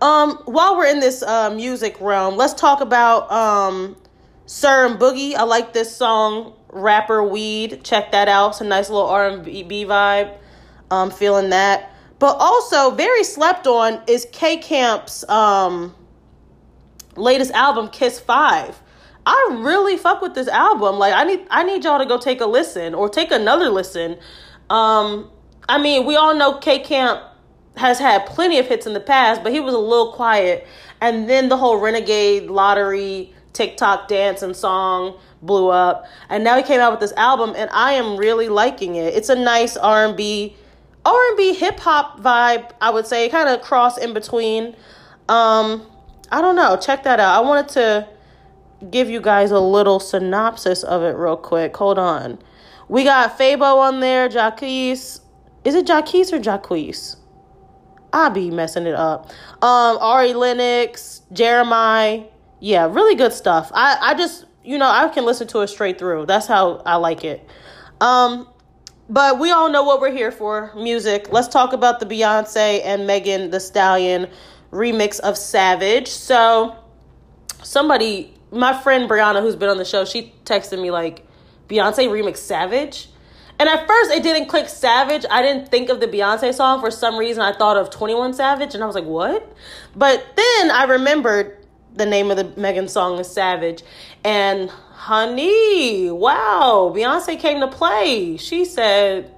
Um, 0.00 0.36
while 0.44 0.76
we're 0.76 0.86
in 0.86 1.00
this 1.00 1.22
uh, 1.22 1.50
music 1.50 2.00
realm, 2.00 2.36
let's 2.36 2.54
talk 2.54 2.80
about 2.80 3.30
um, 3.30 3.96
Sir 4.44 4.86
and 4.86 4.98
Boogie. 4.98 5.34
I 5.34 5.44
like 5.44 5.72
this 5.72 5.94
song, 5.94 6.52
Rapper 6.68 7.22
Weed. 7.22 7.82
Check 7.82 8.12
that 8.12 8.28
out. 8.28 8.50
It's 8.50 8.60
a 8.60 8.64
nice 8.64 8.90
little 8.90 9.08
R&B 9.08 9.86
vibe. 9.86 10.36
I'm 10.90 11.10
feeling 11.10 11.50
that. 11.50 11.90
But 12.18 12.36
also, 12.38 12.90
very 12.90 13.24
slept 13.24 13.66
on 13.66 14.02
is 14.06 14.26
K 14.32 14.58
Camp's 14.58 15.28
um, 15.28 15.94
latest 17.16 17.52
album, 17.52 17.88
Kiss 17.88 18.20
Five. 18.20 18.80
I 19.26 19.58
really 19.60 19.96
fuck 19.96 20.22
with 20.22 20.34
this 20.34 20.48
album. 20.48 20.98
Like, 20.98 21.12
I 21.12 21.24
need 21.24 21.46
I 21.50 21.64
need 21.64 21.84
y'all 21.84 21.98
to 21.98 22.06
go 22.06 22.16
take 22.16 22.40
a 22.40 22.46
listen 22.46 22.94
or 22.94 23.08
take 23.08 23.32
another 23.32 23.68
listen. 23.68 24.16
Um, 24.70 25.30
I 25.68 25.78
mean, 25.78 26.06
we 26.06 26.16
all 26.16 26.34
know 26.34 26.58
K 26.58 26.78
Camp 26.78 27.22
has 27.76 27.98
had 27.98 28.26
plenty 28.26 28.58
of 28.58 28.66
hits 28.66 28.86
in 28.86 28.94
the 28.94 29.00
past, 29.00 29.42
but 29.42 29.52
he 29.52 29.60
was 29.60 29.74
a 29.74 29.78
little 29.78 30.12
quiet. 30.12 30.66
And 31.00 31.28
then 31.28 31.48
the 31.48 31.56
whole 31.56 31.78
Renegade 31.78 32.48
Lottery 32.48 33.34
TikTok 33.52 34.08
dance 34.08 34.42
and 34.42 34.54
song 34.54 35.18
blew 35.42 35.68
up, 35.68 36.06
and 36.28 36.42
now 36.42 36.56
he 36.56 36.62
came 36.62 36.80
out 36.80 36.90
with 36.90 37.00
this 37.00 37.12
album, 37.12 37.54
and 37.56 37.70
I 37.70 37.92
am 37.92 38.16
really 38.16 38.48
liking 38.48 38.96
it. 38.96 39.14
It's 39.14 39.28
a 39.28 39.34
nice 39.34 39.76
R 39.76 40.06
and 40.06 40.16
B, 40.16 40.56
R 41.04 41.28
and 41.28 41.36
B 41.36 41.54
hip 41.54 41.78
hop 41.78 42.20
vibe. 42.20 42.70
I 42.80 42.90
would 42.90 43.06
say, 43.06 43.28
kind 43.28 43.48
of 43.48 43.62
cross 43.62 43.98
in 43.98 44.12
between. 44.12 44.74
Um, 45.28 45.86
I 46.30 46.40
don't 46.40 46.56
know. 46.56 46.76
Check 46.76 47.04
that 47.04 47.20
out. 47.20 47.42
I 47.42 47.46
wanted 47.46 47.68
to 47.70 48.08
give 48.90 49.08
you 49.08 49.20
guys 49.20 49.50
a 49.50 49.60
little 49.60 50.00
synopsis 50.00 50.82
of 50.82 51.02
it 51.02 51.16
real 51.16 51.36
quick. 51.36 51.76
Hold 51.76 51.98
on. 51.98 52.38
We 52.88 53.04
got 53.04 53.38
Fabo 53.38 53.78
on 53.78 54.00
there, 54.00 54.28
Jacquees. 54.28 55.20
Is 55.64 55.74
it 55.74 55.86
Jacquees 55.86 56.32
or 56.32 56.38
Jacquees? 56.38 57.16
I 58.16 58.30
be 58.30 58.50
messing 58.50 58.86
it 58.86 58.94
up. 58.94 59.30
Um, 59.62 59.98
Ari 60.00 60.32
Lennox, 60.32 61.20
Jeremih. 61.34 62.26
Yeah, 62.60 62.86
really 62.90 63.14
good 63.14 63.34
stuff. 63.34 63.70
I, 63.74 63.98
I 64.00 64.14
just, 64.14 64.46
you 64.64 64.78
know, 64.78 64.88
I 64.88 65.08
can 65.08 65.26
listen 65.26 65.46
to 65.48 65.60
it 65.60 65.66
straight 65.68 65.98
through. 65.98 66.24
That's 66.24 66.46
how 66.46 66.82
I 66.86 66.96
like 66.96 67.24
it. 67.24 67.46
Um, 68.00 68.48
but 69.10 69.38
we 69.38 69.50
all 69.50 69.70
know 69.70 69.84
what 69.84 70.00
we're 70.00 70.12
here 70.12 70.32
for 70.32 70.72
music. 70.74 71.28
Let's 71.30 71.48
talk 71.48 71.74
about 71.74 72.00
the 72.00 72.06
Beyonce 72.06 72.80
and 72.84 73.06
Megan 73.06 73.50
Thee 73.50 73.60
Stallion 73.60 74.28
remix 74.72 75.20
of 75.20 75.36
Savage. 75.36 76.08
So, 76.08 76.74
somebody, 77.62 78.34
my 78.50 78.80
friend 78.80 79.10
Brianna, 79.10 79.42
who's 79.42 79.56
been 79.56 79.68
on 79.68 79.76
the 79.76 79.84
show, 79.84 80.06
she 80.06 80.32
texted 80.44 80.80
me 80.80 80.90
like, 80.90 81.26
Beyonce 81.68 82.08
remix 82.08 82.38
Savage. 82.38 83.10
And 83.58 83.68
at 83.68 83.86
first, 83.86 84.10
it 84.10 84.22
didn't 84.22 84.48
click 84.48 84.68
Savage. 84.68 85.24
I 85.30 85.42
didn't 85.42 85.70
think 85.70 85.88
of 85.88 86.00
the 86.00 86.06
Beyonce 86.06 86.52
song. 86.52 86.80
For 86.80 86.90
some 86.90 87.16
reason, 87.16 87.42
I 87.42 87.52
thought 87.52 87.76
of 87.76 87.90
21 87.90 88.34
Savage, 88.34 88.74
and 88.74 88.82
I 88.82 88.86
was 88.86 88.94
like, 88.94 89.04
what? 89.04 89.50
But 89.94 90.24
then 90.36 90.70
I 90.70 90.84
remembered 90.84 91.56
the 91.94 92.06
name 92.06 92.30
of 92.30 92.36
the 92.36 92.60
Megan 92.60 92.88
song 92.88 93.18
is 93.18 93.30
Savage. 93.30 93.82
And 94.24 94.68
honey, 94.68 96.10
wow, 96.10 96.92
Beyonce 96.94 97.38
came 97.38 97.60
to 97.60 97.68
play. 97.68 98.36
She 98.36 98.64
said, 98.64 99.32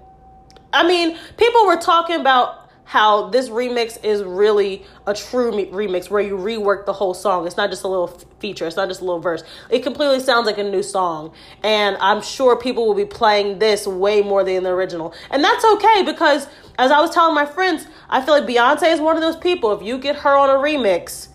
I 0.73 0.87
mean, 0.87 1.17
people 1.37 1.67
were 1.67 1.77
talking 1.77 2.21
about 2.21 2.68
how 2.89 3.29
this 3.29 3.51
remix 3.51 4.03
is 4.03 4.23
really 4.23 4.83
a 5.07 5.13
true 5.13 5.53
remix 5.53 6.09
where 6.09 6.23
you 6.23 6.39
rework 6.39 6.87
the 6.87 6.93
whole 6.95 7.13
song. 7.13 7.47
It's 7.47 7.59
not 7.59 7.69
just 7.69 7.85
a 7.85 7.87
little 7.87 8.07
feature, 8.39 8.67
it's 8.67 8.77
not 8.77 8.89
just 8.89 9.03
a 9.03 9.05
little 9.05 9.21
verse. 9.21 9.45
It 9.69 9.81
completely 9.81 10.21
sounds 10.21 10.47
like 10.47 10.57
a 10.57 10.65
new 10.65 10.83
song. 10.83 11.35
And 11.63 11.99
I'm 12.01 12.23
sure 12.23 12.57
people 12.57 12.87
will 12.87 12.95
be 12.95 13.05
playing 13.05 13.59
this 13.59 13.87
way 13.87 14.23
more 14.23 14.43
than 14.43 14.63
the 14.63 14.71
original. 14.71 15.13
And 15.31 15.45
that's 15.45 15.67
okay 15.67 16.03
because, 16.03 16.47
as 16.79 16.91
I 16.91 16.99
was 17.01 17.11
telling 17.11 17.35
my 17.35 17.45
friends, 17.45 17.87
I 18.09 18.23
feel 18.23 18.33
like 18.33 18.45
Beyonce 18.45 18.91
is 18.91 19.03
one 19.03 19.17
of 19.17 19.23
those 19.23 19.37
people. 19.37 19.71
If 19.79 19.87
you 19.87 19.99
get 19.99 20.17
her 20.17 20.35
on 20.35 20.49
a 20.49 20.55
remix, 20.55 21.29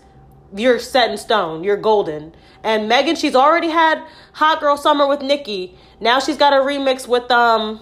you're 0.56 0.80
set 0.80 1.12
in 1.12 1.16
stone, 1.16 1.62
you're 1.62 1.76
golden. 1.76 2.34
And 2.64 2.88
Megan, 2.88 3.14
she's 3.14 3.36
already 3.36 3.68
had 3.68 4.04
Hot 4.32 4.58
Girl 4.58 4.76
Summer 4.76 5.06
with 5.06 5.22
Nicki. 5.22 5.78
Now 6.00 6.18
she's 6.18 6.36
got 6.36 6.52
a 6.52 6.56
remix 6.56 7.06
with 7.06 7.30
um 7.30 7.80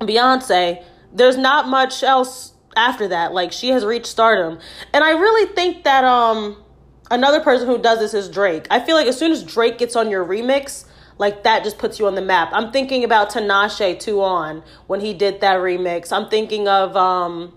Beyonce. 0.00 0.82
There's 1.12 1.36
not 1.36 1.68
much 1.68 2.02
else 2.02 2.54
after 2.76 3.08
that. 3.08 3.32
Like 3.32 3.52
she 3.52 3.70
has 3.70 3.84
reached 3.84 4.06
stardom. 4.06 4.58
And 4.92 5.02
I 5.02 5.10
really 5.10 5.52
think 5.54 5.84
that 5.84 6.04
um 6.04 6.62
another 7.10 7.40
person 7.40 7.66
who 7.66 7.78
does 7.78 7.98
this 7.98 8.14
is 8.14 8.28
Drake. 8.28 8.66
I 8.70 8.80
feel 8.80 8.96
like 8.96 9.06
as 9.06 9.18
soon 9.18 9.32
as 9.32 9.42
Drake 9.42 9.78
gets 9.78 9.96
on 9.96 10.10
your 10.10 10.24
remix, 10.24 10.84
like 11.18 11.42
that 11.44 11.64
just 11.64 11.78
puts 11.78 11.98
you 11.98 12.06
on 12.06 12.14
the 12.14 12.22
map. 12.22 12.50
I'm 12.52 12.72
thinking 12.72 13.02
about 13.04 13.30
Tinashe 13.30 13.98
2 13.98 14.22
on 14.22 14.62
when 14.86 15.00
he 15.00 15.14
did 15.14 15.40
that 15.40 15.58
remix. 15.58 16.12
I'm 16.12 16.28
thinking 16.28 16.68
of 16.68 16.96
um 16.96 17.54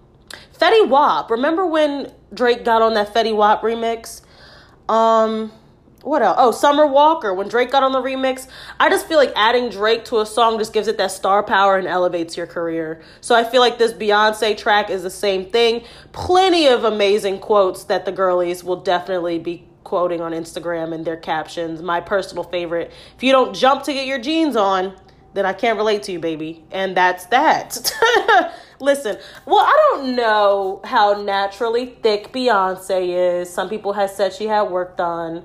Fetty 0.58 0.88
Wap. 0.88 1.30
Remember 1.30 1.66
when 1.66 2.12
Drake 2.34 2.64
got 2.64 2.82
on 2.82 2.94
that 2.94 3.14
Fetty 3.14 3.36
Wap 3.36 3.62
remix? 3.62 4.22
Um 4.88 5.52
what 6.02 6.22
else? 6.22 6.38
Oh, 6.40 6.52
Summer 6.52 6.88
Walker. 6.88 7.34
When 7.34 7.48
Drake 7.48 7.72
got 7.72 7.84
on 7.84 7.92
the 7.92 8.02
remix, 8.02 8.48
I 8.80 8.90
just 8.90 9.08
feel 9.08 9.18
like 9.18 9.34
adding 9.36 9.70
Drake 9.70 10.06
to 10.06 10.20
a 10.20 10.26
song 10.26 10.58
just 10.58 10.72
gives 10.72 10.88
it 10.88 10.98
that 10.98 11.12
star 11.12 11.44
power 11.44 11.78
and 11.78 11.88
elevates 11.88 12.38
your 12.38 12.48
career. 12.48 13.02
So 13.22 13.36
I 13.36 13.44
feel 13.44 13.60
like 13.62 13.78
this 13.78 13.92
Beyonce 13.92 14.58
track 14.58 14.90
is 14.90 15.04
the 15.04 15.10
same 15.10 15.46
thing. 15.46 15.84
Plenty 16.14 16.68
of 16.68 16.84
amazing 16.86 17.40
quotes 17.40 17.84
that 17.86 18.06
the 18.06 18.12
girlies 18.12 18.64
will 18.64 18.78
definitely 18.78 19.40
be 19.40 19.66
quoting 19.84 20.22
on 20.22 20.32
Instagram 20.32 20.94
in 20.94 21.04
their 21.04 21.18
captions. 21.18 21.82
My 21.82 22.00
personal 22.00 22.44
favorite 22.44 22.92
if 23.16 23.24
you 23.24 23.32
don't 23.32 23.54
jump 23.56 23.84
to 23.84 23.94
get 23.94 24.06
your 24.06 24.20
jeans 24.20 24.56
on, 24.56 24.96
then 25.34 25.46
I 25.46 25.54
can't 25.54 25.78
relate 25.78 26.04
to 26.04 26.12
you, 26.12 26.20
baby. 26.20 26.64
And 26.72 26.96
that's 26.96 27.26
that. 27.28 27.92
Listen, 28.80 29.18
well, 29.46 29.60
I 29.66 29.90
don't 29.92 30.16
know 30.16 30.80
how 30.86 31.22
naturally 31.22 31.88
thick 31.88 32.32
Beyonce 32.32 33.42
is. 33.42 33.50
Some 33.50 33.68
people 33.68 33.94
have 33.94 34.10
said 34.10 34.32
she 34.32 34.46
had 34.46 34.64
work 34.64 34.96
done 34.96 35.44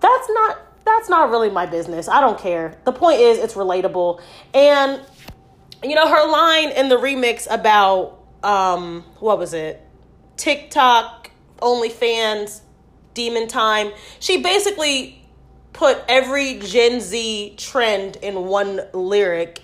that's 0.00 0.28
not 0.30 0.58
that's 0.84 1.08
not 1.08 1.30
really 1.30 1.50
my 1.50 1.66
business. 1.66 2.08
I 2.08 2.20
don't 2.20 2.38
care. 2.38 2.76
The 2.84 2.92
point 2.92 3.20
is 3.20 3.38
it's 3.38 3.54
relatable. 3.54 4.20
And 4.54 5.00
you 5.82 5.94
know, 5.94 6.08
her 6.08 6.30
line 6.30 6.70
in 6.70 6.88
the 6.88 6.96
remix 6.96 7.46
about 7.50 8.18
um 8.42 9.04
what 9.20 9.38
was 9.38 9.54
it? 9.54 9.84
TikTok, 10.36 11.30
OnlyFans, 11.58 12.60
Demon 13.14 13.48
Time. 13.48 13.92
She 14.20 14.42
basically 14.42 15.22
put 15.72 16.02
every 16.08 16.58
Gen 16.58 17.00
Z 17.00 17.54
trend 17.56 18.16
in 18.16 18.46
one 18.46 18.80
lyric. 18.92 19.60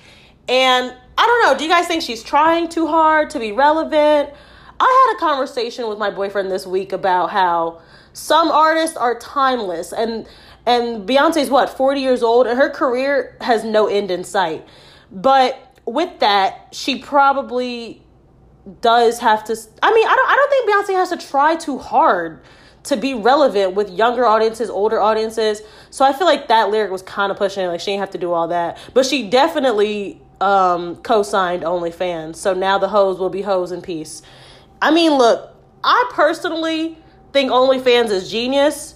And 0.48 0.94
I 1.16 1.26
don't 1.26 1.42
know, 1.44 1.58
do 1.58 1.64
you 1.64 1.70
guys 1.70 1.86
think 1.86 2.02
she's 2.02 2.22
trying 2.22 2.68
too 2.68 2.86
hard 2.86 3.30
to 3.30 3.38
be 3.38 3.52
relevant? 3.52 4.30
I 4.78 5.06
had 5.08 5.16
a 5.16 5.20
conversation 5.20 5.88
with 5.88 5.98
my 5.98 6.10
boyfriend 6.10 6.50
this 6.50 6.66
week 6.66 6.92
about 6.92 7.30
how 7.30 7.80
some 8.14 8.50
artists 8.50 8.96
are 8.96 9.18
timeless 9.18 9.92
and 9.92 10.26
and 10.66 11.06
Beyonce's 11.06 11.50
what 11.50 11.68
40 11.68 12.00
years 12.00 12.22
old 12.22 12.46
and 12.46 12.56
her 12.56 12.70
career 12.70 13.36
has 13.42 13.64
no 13.64 13.86
end 13.86 14.10
in 14.10 14.24
sight. 14.24 14.66
But 15.12 15.78
with 15.84 16.20
that, 16.20 16.68
she 16.72 16.98
probably 16.98 18.02
does 18.80 19.18
have 19.18 19.44
to 19.44 19.56
I 19.82 19.92
mean, 19.92 20.06
I 20.06 20.14
don't 20.14 20.30
I 20.30 20.36
don't 20.36 20.50
think 20.50 20.70
Beyonce 20.70 20.98
has 20.98 21.10
to 21.10 21.28
try 21.28 21.56
too 21.56 21.78
hard 21.78 22.40
to 22.84 22.96
be 22.96 23.14
relevant 23.14 23.74
with 23.74 23.90
younger 23.90 24.24
audiences, 24.26 24.70
older 24.70 25.00
audiences. 25.00 25.60
So 25.90 26.04
I 26.04 26.12
feel 26.12 26.26
like 26.26 26.48
that 26.48 26.70
lyric 26.70 26.92
was 26.92 27.02
kind 27.02 27.32
of 27.32 27.36
pushing 27.36 27.66
like 27.66 27.80
she 27.80 27.90
didn't 27.90 28.00
have 28.00 28.10
to 28.10 28.18
do 28.18 28.32
all 28.32 28.48
that. 28.48 28.78
But 28.94 29.06
she 29.06 29.28
definitely 29.28 30.22
um 30.40 30.96
co-signed 30.96 31.64
OnlyFans. 31.64 32.36
So 32.36 32.54
now 32.54 32.78
the 32.78 32.88
hoes 32.88 33.18
will 33.18 33.28
be 33.30 33.42
hoes 33.42 33.72
in 33.72 33.82
peace. 33.82 34.22
I 34.80 34.92
mean, 34.92 35.12
look, 35.14 35.50
I 35.82 36.10
personally 36.12 36.98
think 37.34 37.50
OnlyFans 37.50 38.10
is 38.10 38.30
genius. 38.30 38.94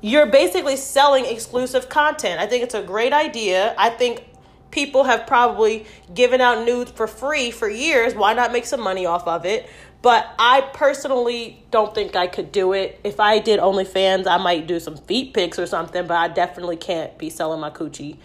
You're 0.00 0.26
basically 0.26 0.76
selling 0.76 1.26
exclusive 1.26 1.88
content. 1.88 2.40
I 2.40 2.46
think 2.46 2.62
it's 2.62 2.74
a 2.74 2.82
great 2.82 3.12
idea. 3.12 3.74
I 3.76 3.90
think 3.90 4.24
people 4.70 5.02
have 5.02 5.26
probably 5.26 5.86
given 6.14 6.40
out 6.40 6.64
nudes 6.64 6.92
for 6.92 7.08
free 7.08 7.50
for 7.50 7.68
years. 7.68 8.14
Why 8.14 8.32
not 8.32 8.52
make 8.52 8.64
some 8.64 8.80
money 8.80 9.06
off 9.06 9.26
of 9.26 9.44
it? 9.44 9.68
But 10.02 10.32
I 10.38 10.60
personally 10.72 11.64
don't 11.72 11.92
think 11.92 12.14
I 12.14 12.28
could 12.28 12.52
do 12.52 12.74
it. 12.74 13.00
If 13.02 13.18
I 13.18 13.40
did 13.40 13.58
OnlyFans, 13.58 14.28
I 14.28 14.38
might 14.38 14.68
do 14.68 14.78
some 14.78 14.96
feet 14.96 15.34
pics 15.34 15.58
or 15.58 15.66
something, 15.66 16.06
but 16.06 16.16
I 16.16 16.28
definitely 16.28 16.76
can't 16.76 17.18
be 17.18 17.28
selling 17.28 17.60
my 17.60 17.70
coochie. 17.70 18.18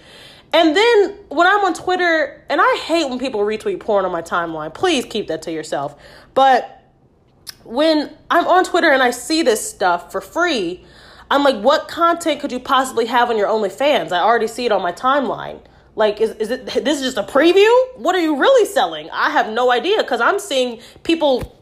And 0.54 0.78
then 0.78 1.18
when 1.30 1.48
I'm 1.48 1.66
on 1.66 1.74
Twitter, 1.74 2.46
and 2.50 2.62
I 2.62 2.84
hate 2.86 3.10
when 3.10 3.18
people 3.18 3.40
retweet 3.42 3.80
porn 3.80 4.06
on 4.06 4.12
my 4.12 4.22
timeline, 4.22 4.76
please 4.76 5.06
keep 5.06 5.28
that 5.30 5.42
to 5.42 5.52
yourself. 5.52 6.00
But 6.36 6.85
when 7.66 8.16
I'm 8.30 8.48
on 8.48 8.64
Twitter 8.64 8.92
and 8.92 9.02
I 9.02 9.12
see 9.12 9.42
this 9.44 9.68
stuff 9.68 10.12
for 10.12 10.22
free, 10.22 10.84
I'm 11.30 11.44
like, 11.44 11.62
what 11.62 11.88
content 11.88 12.40
could 12.40 12.52
you 12.52 12.60
possibly 12.60 13.08
have 13.08 13.30
on 13.30 13.38
your 13.38 13.48
OnlyFans? 13.48 14.12
I 14.12 14.20
already 14.20 14.48
see 14.48 14.66
it 14.66 14.72
on 14.72 14.82
my 14.82 14.92
timeline. 14.92 15.60
Like, 15.96 16.22
is, 16.22 16.32
is 16.32 16.52
it 16.52 16.66
this 16.66 17.00
is 17.00 17.14
just 17.14 17.18
a 17.18 17.24
preview? 17.24 17.98
What 17.98 18.16
are 18.16 18.22
you 18.22 18.38
really 18.38 18.66
selling? 18.66 19.10
I 19.12 19.32
have 19.32 19.50
no 19.50 19.72
idea 19.72 19.98
because 20.04 20.22
I'm 20.22 20.40
seeing 20.40 20.82
people. 21.04 21.54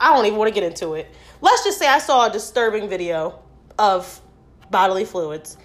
I 0.00 0.14
don't 0.14 0.26
even 0.26 0.38
want 0.38 0.48
to 0.48 0.54
get 0.54 0.64
into 0.64 0.94
it. 0.94 1.12
Let's 1.40 1.64
just 1.64 1.78
say 1.78 1.86
I 1.86 1.98
saw 1.98 2.26
a 2.26 2.32
disturbing 2.32 2.88
video 2.88 3.40
of 3.78 4.20
bodily 4.70 5.04
fluids. 5.04 5.56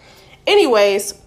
Anyways, 0.46 1.20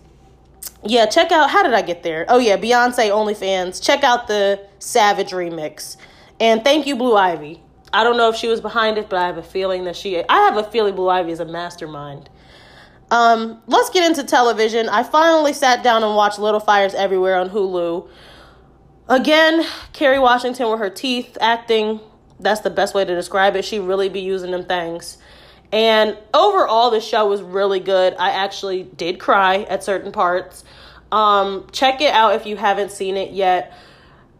yeah, 0.84 1.06
check 1.06 1.32
out. 1.32 1.50
How 1.50 1.62
did 1.62 1.72
I 1.72 1.82
get 1.82 2.02
there? 2.02 2.26
Oh, 2.28 2.38
yeah, 2.38 2.56
Beyonce 2.56 3.10
OnlyFans. 3.10 3.82
Check 3.82 4.04
out 4.04 4.28
the 4.28 4.66
Savage 4.78 5.30
remix. 5.30 5.96
And 6.40 6.62
thank 6.62 6.86
you, 6.86 6.96
Blue 6.96 7.16
Ivy. 7.16 7.62
I 7.92 8.04
don't 8.04 8.16
know 8.16 8.28
if 8.28 8.36
she 8.36 8.48
was 8.48 8.60
behind 8.60 8.98
it, 8.98 9.08
but 9.08 9.18
I 9.18 9.26
have 9.26 9.38
a 9.38 9.42
feeling 9.42 9.84
that 9.84 9.96
she. 9.96 10.22
I 10.28 10.36
have 10.40 10.56
a 10.56 10.64
feeling 10.64 10.94
Blue 10.94 11.08
Ivy 11.08 11.32
is 11.32 11.40
a 11.40 11.44
mastermind. 11.44 12.28
Um, 13.10 13.62
let's 13.66 13.90
get 13.90 14.04
into 14.04 14.24
television. 14.24 14.88
I 14.88 15.02
finally 15.02 15.52
sat 15.52 15.82
down 15.82 16.02
and 16.02 16.14
watched 16.14 16.38
Little 16.38 16.60
Fires 16.60 16.92
Everywhere 16.94 17.36
on 17.36 17.50
Hulu. 17.50 18.08
Again, 19.08 19.64
Kerry 19.92 20.18
Washington 20.18 20.68
with 20.68 20.80
her 20.80 20.90
teeth 20.90 21.38
acting. 21.40 22.00
That's 22.40 22.60
the 22.60 22.70
best 22.70 22.94
way 22.94 23.04
to 23.04 23.14
describe 23.14 23.54
it. 23.54 23.64
She 23.64 23.78
really 23.78 24.08
be 24.08 24.20
using 24.20 24.50
them 24.50 24.64
things. 24.64 25.18
And 25.72 26.18
overall, 26.34 26.90
the 26.90 27.00
show 27.00 27.28
was 27.28 27.40
really 27.40 27.80
good. 27.80 28.14
I 28.18 28.30
actually 28.30 28.82
did 28.82 29.20
cry 29.20 29.62
at 29.62 29.84
certain 29.84 30.10
parts. 30.10 30.64
Um, 31.12 31.68
check 31.70 32.00
it 32.00 32.12
out 32.12 32.34
if 32.34 32.46
you 32.46 32.56
haven't 32.56 32.90
seen 32.90 33.16
it 33.16 33.32
yet 33.32 33.72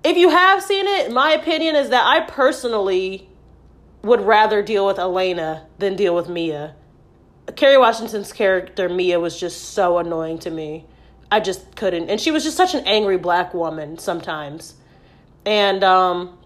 if 0.06 0.16
you 0.16 0.28
have 0.30 0.62
seen 0.62 0.86
it, 0.86 1.12
my 1.12 1.32
opinion 1.32 1.74
is 1.74 1.90
that 1.90 2.06
I 2.06 2.20
personally 2.20 3.28
would 4.02 4.20
rather 4.20 4.62
deal 4.62 4.86
with 4.86 5.00
Elena 5.00 5.66
than 5.78 5.96
deal 5.96 6.14
with 6.14 6.28
Mia. 6.28 6.76
Kerry 7.56 7.76
Washington's 7.76 8.32
character 8.32 8.88
Mia 8.88 9.18
was 9.18 9.38
just 9.38 9.70
so 9.70 9.98
annoying 9.98 10.38
to 10.40 10.50
me. 10.50 10.84
I 11.32 11.40
just 11.40 11.74
couldn't. 11.74 12.08
And 12.08 12.20
she 12.20 12.30
was 12.30 12.44
just 12.44 12.56
such 12.56 12.72
an 12.72 12.84
angry 12.86 13.18
black 13.18 13.52
woman 13.52 13.98
sometimes. 13.98 14.74
And 15.44 15.82
um 15.82 16.38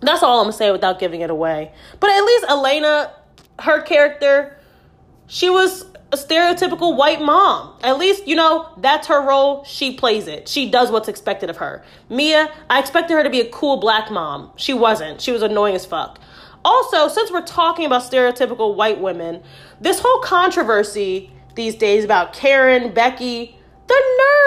that's 0.00 0.22
all 0.22 0.38
I'm 0.38 0.44
gonna 0.44 0.52
say 0.52 0.70
without 0.70 1.00
giving 1.00 1.20
it 1.20 1.30
away. 1.30 1.72
But 1.98 2.10
at 2.10 2.20
least 2.20 2.44
Elena, 2.48 3.12
her 3.58 3.82
character, 3.82 4.56
she 5.26 5.50
was 5.50 5.84
a 6.14 6.16
stereotypical 6.16 6.96
white 6.96 7.20
mom. 7.20 7.76
At 7.82 7.98
least, 7.98 8.26
you 8.28 8.36
know, 8.36 8.68
that's 8.78 9.08
her 9.08 9.20
role. 9.26 9.64
She 9.64 9.96
plays 9.96 10.28
it. 10.28 10.48
She 10.48 10.70
does 10.70 10.90
what's 10.90 11.08
expected 11.08 11.50
of 11.50 11.56
her. 11.56 11.82
Mia, 12.08 12.52
I 12.70 12.78
expected 12.78 13.14
her 13.14 13.24
to 13.24 13.30
be 13.30 13.40
a 13.40 13.48
cool 13.50 13.78
black 13.78 14.10
mom. 14.10 14.52
She 14.56 14.72
wasn't. 14.72 15.20
She 15.20 15.32
was 15.32 15.42
annoying 15.42 15.74
as 15.74 15.84
fuck. 15.84 16.20
Also, 16.64 17.08
since 17.08 17.30
we're 17.30 17.42
talking 17.42 17.84
about 17.84 18.02
stereotypical 18.02 18.76
white 18.76 19.00
women, 19.00 19.42
this 19.80 19.98
whole 20.00 20.20
controversy 20.20 21.30
these 21.56 21.74
days 21.74 22.04
about 22.04 22.32
Karen, 22.32 22.94
Becky, 22.94 23.58
the 23.86 24.02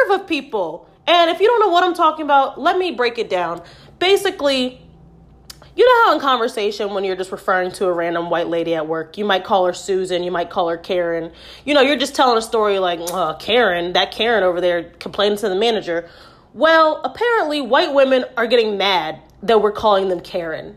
nerve 0.07 0.21
of 0.21 0.27
people. 0.27 0.87
And 1.05 1.29
if 1.29 1.39
you 1.39 1.47
don't 1.47 1.59
know 1.59 1.69
what 1.69 1.83
I'm 1.83 1.93
talking 1.93 2.23
about, 2.23 2.59
let 2.59 2.77
me 2.77 2.91
break 2.91 3.17
it 3.17 3.29
down. 3.29 3.61
Basically, 3.99 4.81
you 5.77 5.85
know 5.85 6.05
how 6.05 6.15
in 6.15 6.19
conversation 6.19 6.93
when 6.95 7.03
you're 7.03 7.15
just 7.15 7.31
referring 7.31 7.71
to 7.71 7.85
a 7.85 7.93
random 7.93 8.31
white 8.31 8.47
lady 8.47 8.73
at 8.73 8.87
work 8.87 9.17
you 9.17 9.23
might 9.23 9.43
call 9.43 9.65
her 9.65 9.73
susan 9.73 10.23
you 10.23 10.31
might 10.31 10.49
call 10.49 10.67
her 10.69 10.77
karen. 10.77 11.31
You 11.65 11.75
know 11.75 11.81
you're 11.81 11.97
just 11.97 12.15
telling 12.15 12.37
a 12.37 12.41
story 12.41 12.79
like 12.79 12.99
uh, 13.13 13.35
karen 13.35 13.93
that 13.93 14.11
karen 14.11 14.43
over 14.43 14.59
there 14.59 14.85
complaining 14.99 15.37
to 15.37 15.49
the 15.49 15.55
manager. 15.55 16.09
Well 16.53 16.99
apparently 17.03 17.61
white 17.61 17.93
women 17.93 18.25
are 18.35 18.47
getting 18.47 18.77
mad 18.77 19.21
that 19.43 19.61
we're 19.61 19.71
calling 19.71 20.09
them 20.09 20.19
karen. 20.19 20.75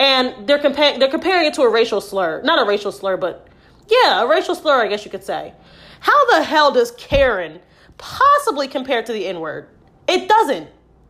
And 0.00 0.48
they're 0.48 0.58
comparing 0.58 0.98
they're 0.98 1.10
comparing 1.10 1.46
it 1.46 1.54
to 1.54 1.62
a 1.62 1.70
racial 1.70 2.00
slur. 2.00 2.40
Not 2.42 2.64
a 2.64 2.66
racial 2.66 2.90
slur 2.90 3.18
but 3.18 3.46
yeah 3.88 4.22
a 4.22 4.26
racial 4.26 4.54
slur 4.54 4.82
i 4.82 4.88
guess 4.88 5.04
you 5.04 5.10
could 5.10 5.24
say. 5.24 5.52
How 6.00 6.30
the 6.30 6.42
hell 6.42 6.72
does 6.72 6.90
karen 6.92 7.60
possibly 7.98 8.66
compare 8.66 9.02
to 9.02 9.12
the 9.12 9.26
n-word? 9.26 9.68
It 10.06 10.26
doesn't. 10.26 10.68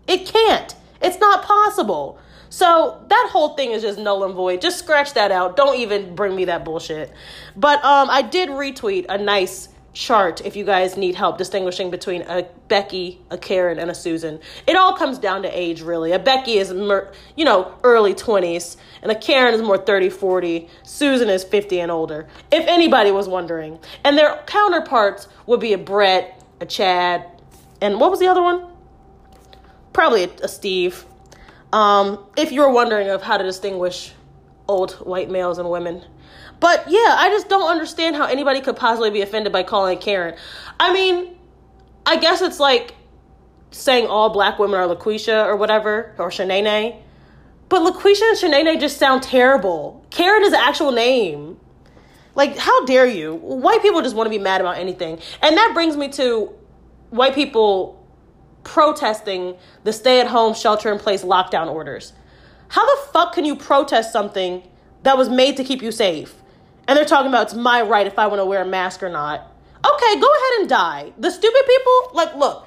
It 0.09 0.27
can't. 0.27 0.75
It's 1.01 1.21
not 1.21 1.45
possible 1.45 2.19
so 2.51 3.05
that 3.09 3.29
whole 3.31 3.55
thing 3.55 3.73
is 3.73 3.83
just 3.83 3.99
null 3.99 4.25
and 4.25 4.35
void. 4.35 4.61
Just 4.61 4.79
scratch 4.79 5.15
that 5.15 5.31
out. 5.31 5.57
Don't 5.57 5.79
even 5.79 6.15
bring 6.15 6.35
me 6.35 6.47
that 6.47 6.65
bullshit. 6.65 7.13
But 7.57 7.85
um, 7.85 8.09
I 8.11 8.23
did 8.23 8.49
retweet 8.49 9.07
a 9.09 9.19
nice 9.19 9.69
chart 9.99 10.41
if 10.45 10.55
you 10.55 10.65
guys 10.65 10.97
need 10.97 11.15
help 11.15 11.39
distinguishing 11.39 11.91
between 11.91 12.23
a 12.23 12.47
Becky, 12.69 13.21
a 13.31 13.39
Karen, 13.39 13.79
and 13.79 13.91
a 13.91 13.95
Susan. 13.95 14.39
It 14.67 14.77
all 14.77 14.95
comes 14.97 15.19
down 15.19 15.43
to 15.43 15.49
age, 15.49 15.83
really. 15.83 16.13
A 16.13 16.19
Becky 16.19 16.59
is, 16.59 16.73
mer- 16.73 17.13
you 17.37 17.45
know, 17.45 17.75
early 17.83 18.15
20s, 18.15 18.77
and 19.03 19.11
a 19.11 19.19
Karen 19.19 19.55
is 19.55 19.63
more 19.63 19.79
30, 19.79 20.11
40. 20.11 20.69
Susan 20.85 21.29
is 21.29 21.43
50 21.43 21.81
and 21.81 21.91
older, 21.91 22.29
if 22.53 22.67
anybody 22.69 23.11
was 23.11 23.29
wondering. 23.29 23.79
And 24.05 24.17
their 24.17 24.41
counterparts 24.47 25.27
would 25.47 25.61
be 25.61 25.73
a 25.73 25.79
Brett, 25.79 26.43
a 26.61 26.67
Chad, 26.67 27.27
and 27.81 28.01
what 28.01 28.11
was 28.11 28.21
the 28.21 28.29
other 28.29 28.43
one? 28.43 28.67
Probably 29.93 30.25
a, 30.25 30.31
a 30.43 30.49
Steve. 30.49 31.05
Um, 31.73 32.25
if 32.37 32.53
you're 32.53 32.71
wondering 32.71 33.09
of 33.09 33.23
how 33.23 33.37
to 33.37 33.45
distinguish 33.45 34.13
old 34.69 34.93
white 34.95 35.31
males 35.31 35.59
and 35.59 35.71
women. 35.71 36.05
But 36.61 36.85
yeah, 36.89 37.17
I 37.19 37.29
just 37.31 37.49
don't 37.49 37.69
understand 37.69 38.17
how 38.17 38.27
anybody 38.27 38.61
could 38.61 38.77
possibly 38.77 39.11
be 39.11 39.23
offended 39.23 39.53
by 39.53 39.63
calling 39.63 39.99
Karen. 39.99 40.37
I 40.79 40.93
mean, 40.93 41.37
I 42.05 42.17
guess 42.17 42.43
it's 42.43 42.61
like 42.61 42.95
saying 43.71 44.07
all 44.07 44.31
black 44.31 44.59
women 44.59 44.79
are 44.79 44.95
LaQuisha 44.95 45.47
or 45.47 45.57
whatever, 45.57 46.15
or 46.19 46.31
Shanae. 46.31 47.01
But 47.69 47.81
LaQuisha 47.81 48.43
and 48.43 48.55
Shanae 48.55 48.81
just 48.81 48.99
sound 48.99 49.23
terrible. 49.23 50.05
Karen 50.11 50.43
is 50.43 50.53
an 50.53 50.61
actual 50.61 50.93
name. 50.93 51.59
Like, 52.35 52.57
how 52.57 52.85
dare 52.85 53.07
you? 53.07 53.35
White 53.35 53.83
people 53.83 54.01
just 54.01 54.15
want 54.15 54.27
to 54.27 54.31
be 54.31 54.39
mad 54.39 54.61
about 54.61 54.79
anything. 54.79 55.19
And 55.43 55.57
that 55.57 55.73
brings 55.75 55.97
me 55.97 56.09
to 56.11 56.55
white 57.11 57.35
people 57.35 57.98
protesting 58.65 59.57
the 59.85 59.93
stay 59.93 60.21
at 60.21 60.27
home, 60.29 60.55
shelter 60.55 60.93
in 60.93 60.99
place 60.99 61.25
lockdown 61.25 61.69
orders. 61.69 62.13
How 62.69 62.85
the 62.85 63.13
fuck 63.13 63.35
can 63.35 63.45
you 63.45 63.57
protest 63.57 64.13
something 64.13 64.63
that 65.03 65.17
was 65.17 65.29
made 65.29 65.57
to 65.57 65.65
keep 65.65 65.83
you 65.83 65.91
safe? 65.91 66.35
And 66.87 66.97
they're 66.97 67.05
talking 67.05 67.29
about 67.29 67.49
it's 67.49 67.55
my 67.55 67.83
right 67.83 68.07
if 68.07 68.19
I 68.19 68.27
want 68.27 68.41
to 68.41 68.47
wear 68.47 68.63
a 68.63 68.67
mask 68.67 69.03
or 69.03 69.09
not. 69.09 69.41
Okay, 69.85 70.21
go 70.21 70.27
ahead 70.27 70.61
and 70.61 70.69
die. 70.69 71.13
The 71.19 71.31
stupid 71.31 71.63
people, 71.67 72.11
like, 72.15 72.35
look, 72.35 72.67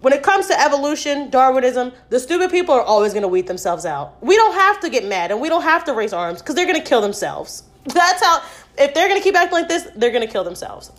when 0.00 0.12
it 0.12 0.22
comes 0.22 0.46
to 0.46 0.60
evolution, 0.60 1.28
Darwinism, 1.28 1.92
the 2.08 2.20
stupid 2.20 2.50
people 2.50 2.74
are 2.74 2.82
always 2.82 3.12
going 3.12 3.22
to 3.22 3.28
weed 3.28 3.46
themselves 3.46 3.84
out. 3.84 4.22
We 4.22 4.36
don't 4.36 4.54
have 4.54 4.80
to 4.80 4.90
get 4.90 5.04
mad 5.04 5.30
and 5.30 5.40
we 5.40 5.48
don't 5.48 5.62
have 5.62 5.84
to 5.84 5.92
raise 5.92 6.12
arms 6.12 6.40
because 6.40 6.54
they're 6.54 6.66
going 6.66 6.80
to 6.80 6.88
kill 6.88 7.00
themselves. 7.00 7.64
That's 7.84 8.22
how, 8.22 8.42
if 8.78 8.94
they're 8.94 9.08
going 9.08 9.20
to 9.20 9.24
keep 9.24 9.34
acting 9.34 9.58
like 9.58 9.68
this, 9.68 9.88
they're 9.96 10.12
going 10.12 10.26
to 10.26 10.32
kill 10.32 10.44
themselves. 10.44 10.92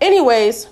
Anyways, 0.00 0.68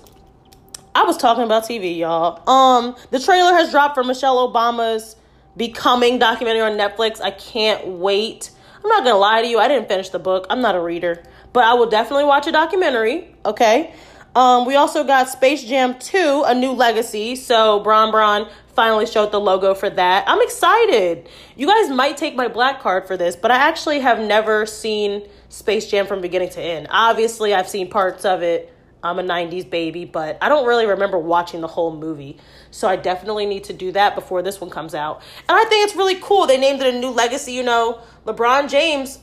I 0.95 1.03
was 1.03 1.17
talking 1.17 1.43
about 1.43 1.63
TV, 1.63 1.97
y'all. 1.97 2.49
Um, 2.49 2.95
the 3.11 3.19
trailer 3.19 3.51
has 3.53 3.69
dropped 3.69 3.95
for 3.95 4.03
Michelle 4.03 4.49
Obama's 4.49 5.17
Becoming 5.57 6.19
documentary 6.19 6.61
on 6.61 6.73
Netflix. 6.73 7.21
I 7.21 7.31
can't 7.31 7.85
wait. 7.87 8.51
I'm 8.83 8.89
not 8.89 9.03
gonna 9.03 9.17
lie 9.17 9.41
to 9.41 9.47
you, 9.47 9.59
I 9.59 9.67
didn't 9.67 9.87
finish 9.87 10.09
the 10.09 10.19
book. 10.19 10.47
I'm 10.49 10.61
not 10.61 10.75
a 10.75 10.81
reader, 10.81 11.23
but 11.53 11.63
I 11.63 11.73
will 11.73 11.89
definitely 11.89 12.25
watch 12.25 12.47
a 12.47 12.51
documentary. 12.51 13.35
Okay. 13.45 13.93
Um, 14.35 14.65
we 14.65 14.75
also 14.75 15.05
got 15.05 15.29
Space 15.29 15.63
Jam 15.63 15.97
2, 15.97 16.43
A 16.45 16.53
New 16.53 16.71
Legacy. 16.71 17.37
So 17.37 17.79
Bron 17.79 18.11
Bron 18.11 18.49
finally 18.73 19.05
showed 19.05 19.31
the 19.31 19.39
logo 19.39 19.73
for 19.73 19.89
that. 19.89 20.25
I'm 20.27 20.41
excited. 20.41 21.29
You 21.55 21.67
guys 21.67 21.89
might 21.89 22.17
take 22.17 22.35
my 22.35 22.49
black 22.49 22.81
card 22.81 23.07
for 23.07 23.15
this, 23.15 23.37
but 23.37 23.49
I 23.49 23.55
actually 23.55 23.99
have 23.99 24.19
never 24.19 24.65
seen 24.65 25.25
Space 25.47 25.89
Jam 25.89 26.05
from 26.05 26.19
beginning 26.19 26.49
to 26.49 26.61
end. 26.61 26.87
Obviously, 26.89 27.53
I've 27.53 27.69
seen 27.69 27.89
parts 27.89 28.25
of 28.25 28.41
it 28.43 28.74
I'm 29.05 29.19
a 29.19 29.23
90s 29.23 29.69
baby, 29.69 30.05
but 30.05 30.37
I 30.41 30.49
don't 30.49 30.65
really 30.65 30.85
remember 30.85 31.17
watching 31.17 31.61
the 31.61 31.67
whole 31.67 31.95
movie. 31.95 32.37
So 32.71 32.87
I 32.87 32.95
definitely 32.95 33.45
need 33.45 33.65
to 33.65 33.73
do 33.73 33.91
that 33.91 34.15
before 34.15 34.41
this 34.41 34.59
one 34.59 34.69
comes 34.69 34.95
out. 34.95 35.21
And 35.47 35.57
I 35.57 35.63
think 35.65 35.85
it's 35.85 35.95
really 35.95 36.15
cool. 36.15 36.47
They 36.47 36.57
named 36.57 36.81
it 36.81 36.93
a 36.93 36.97
new 36.97 37.09
legacy. 37.09 37.53
You 37.53 37.63
know, 37.63 38.01
LeBron 38.25 38.69
James 38.69 39.19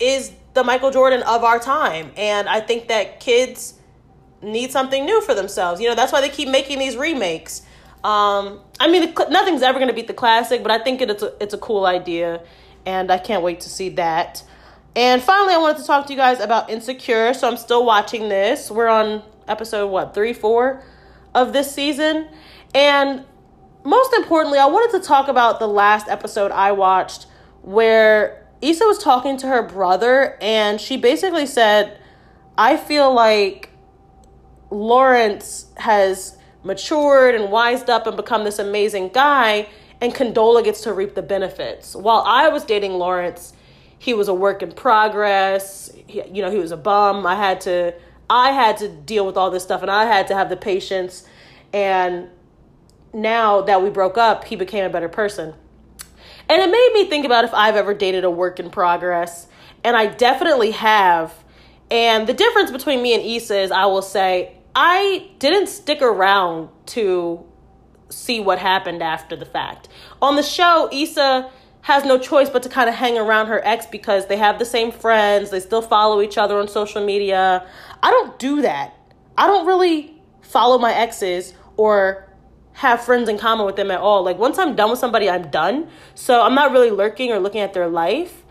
is 0.00 0.32
the 0.54 0.64
Michael 0.64 0.90
Jordan 0.90 1.22
of 1.22 1.44
our 1.44 1.58
time. 1.58 2.12
And 2.16 2.48
I 2.48 2.60
think 2.60 2.88
that 2.88 3.20
kids 3.20 3.74
need 4.42 4.72
something 4.72 5.04
new 5.04 5.20
for 5.20 5.34
themselves. 5.34 5.80
You 5.80 5.88
know, 5.88 5.94
that's 5.94 6.12
why 6.12 6.20
they 6.20 6.28
keep 6.28 6.48
making 6.48 6.78
these 6.78 6.96
remakes. 6.96 7.62
Um, 8.02 8.60
I 8.78 8.88
mean, 8.88 9.14
nothing's 9.30 9.62
ever 9.62 9.78
going 9.78 9.88
to 9.88 9.94
beat 9.94 10.06
the 10.06 10.14
classic, 10.14 10.62
but 10.62 10.70
I 10.70 10.78
think 10.78 11.02
it's 11.02 11.22
a, 11.22 11.34
it's 11.40 11.54
a 11.54 11.58
cool 11.58 11.86
idea. 11.86 12.42
And 12.84 13.10
I 13.10 13.18
can't 13.18 13.42
wait 13.42 13.60
to 13.60 13.68
see 13.68 13.90
that. 13.90 14.42
And 14.96 15.22
finally, 15.22 15.52
I 15.52 15.58
wanted 15.58 15.78
to 15.82 15.86
talk 15.86 16.06
to 16.06 16.12
you 16.12 16.16
guys 16.16 16.40
about 16.40 16.70
Insecure. 16.70 17.34
So 17.34 17.46
I'm 17.46 17.58
still 17.58 17.84
watching 17.84 18.30
this. 18.30 18.70
We're 18.70 18.88
on 18.88 19.22
episode, 19.46 19.88
what, 19.88 20.14
three, 20.14 20.32
four 20.32 20.82
of 21.34 21.52
this 21.52 21.70
season. 21.70 22.28
And 22.74 23.24
most 23.84 24.14
importantly, 24.14 24.58
I 24.58 24.66
wanted 24.66 24.98
to 24.98 25.06
talk 25.06 25.28
about 25.28 25.60
the 25.60 25.68
last 25.68 26.08
episode 26.08 26.50
I 26.50 26.72
watched 26.72 27.26
where 27.60 28.48
Issa 28.62 28.84
was 28.84 28.98
talking 28.98 29.36
to 29.38 29.46
her 29.48 29.62
brother, 29.62 30.38
and 30.40 30.80
she 30.80 30.96
basically 30.96 31.46
said, 31.46 32.00
I 32.56 32.76
feel 32.76 33.12
like 33.12 33.70
Lawrence 34.70 35.66
has 35.76 36.38
matured 36.64 37.34
and 37.34 37.50
wised 37.50 37.90
up 37.90 38.06
and 38.06 38.16
become 38.16 38.44
this 38.44 38.58
amazing 38.58 39.10
guy, 39.10 39.68
and 40.00 40.14
Condola 40.14 40.64
gets 40.64 40.80
to 40.82 40.92
reap 40.92 41.14
the 41.14 41.22
benefits. 41.22 41.94
While 41.94 42.22
I 42.26 42.48
was 42.48 42.64
dating 42.64 42.94
Lawrence, 42.94 43.52
he 44.06 44.14
was 44.14 44.28
a 44.28 44.34
work 44.34 44.62
in 44.62 44.70
progress. 44.70 45.90
He, 46.06 46.22
you 46.28 46.40
know, 46.40 46.50
he 46.50 46.58
was 46.58 46.70
a 46.70 46.76
bum. 46.76 47.26
I 47.26 47.34
had 47.34 47.60
to 47.62 47.92
I 48.30 48.52
had 48.52 48.76
to 48.78 48.88
deal 48.88 49.26
with 49.26 49.36
all 49.36 49.50
this 49.50 49.64
stuff 49.64 49.82
and 49.82 49.90
I 49.90 50.04
had 50.04 50.28
to 50.28 50.34
have 50.34 50.48
the 50.48 50.56
patience 50.56 51.26
and 51.72 52.28
now 53.12 53.62
that 53.62 53.82
we 53.82 53.90
broke 53.90 54.16
up, 54.16 54.44
he 54.44 54.56
became 54.56 54.84
a 54.84 54.90
better 54.90 55.08
person. 55.08 55.54
And 56.48 56.62
it 56.62 56.70
made 56.70 56.90
me 56.94 57.08
think 57.08 57.24
about 57.24 57.44
if 57.44 57.52
I've 57.52 57.74
ever 57.74 57.94
dated 57.94 58.24
a 58.24 58.30
work 58.30 58.60
in 58.60 58.70
progress, 58.70 59.48
and 59.82 59.96
I 59.96 60.06
definitely 60.06 60.72
have. 60.72 61.34
And 61.90 62.26
the 62.26 62.34
difference 62.34 62.70
between 62.70 63.02
me 63.02 63.14
and 63.14 63.22
Issa 63.24 63.58
is 63.58 63.70
I 63.70 63.86
will 63.86 64.02
say 64.02 64.56
I 64.74 65.30
didn't 65.38 65.68
stick 65.68 66.02
around 66.02 66.68
to 66.86 67.44
see 68.10 68.38
what 68.38 68.58
happened 68.58 69.02
after 69.02 69.34
the 69.34 69.46
fact. 69.46 69.88
On 70.22 70.36
the 70.36 70.42
show, 70.42 70.88
Issa 70.92 71.50
has 71.86 72.04
no 72.04 72.18
choice 72.18 72.50
but 72.50 72.64
to 72.64 72.68
kind 72.68 72.88
of 72.88 72.96
hang 72.96 73.16
around 73.16 73.46
her 73.46 73.64
ex 73.64 73.86
because 73.86 74.26
they 74.26 74.36
have 74.36 74.58
the 74.58 74.64
same 74.64 74.90
friends, 74.90 75.50
they 75.50 75.60
still 75.60 75.80
follow 75.80 76.20
each 76.20 76.36
other 76.36 76.58
on 76.58 76.66
social 76.66 77.06
media. 77.06 77.64
I 78.02 78.10
don't 78.10 78.36
do 78.40 78.62
that. 78.62 78.92
I 79.38 79.46
don't 79.46 79.68
really 79.68 80.20
follow 80.40 80.78
my 80.78 80.92
exes 80.92 81.54
or 81.76 82.28
have 82.72 83.04
friends 83.04 83.28
in 83.28 83.38
common 83.38 83.66
with 83.66 83.76
them 83.76 83.92
at 83.92 84.00
all. 84.00 84.24
Like 84.24 84.36
once 84.36 84.58
I'm 84.58 84.74
done 84.74 84.90
with 84.90 84.98
somebody, 84.98 85.30
I'm 85.30 85.48
done. 85.48 85.88
So 86.16 86.42
I'm 86.42 86.56
not 86.56 86.72
really 86.72 86.90
lurking 86.90 87.30
or 87.30 87.38
looking 87.38 87.60
at 87.60 87.72
their 87.72 87.86
life. 87.86 88.42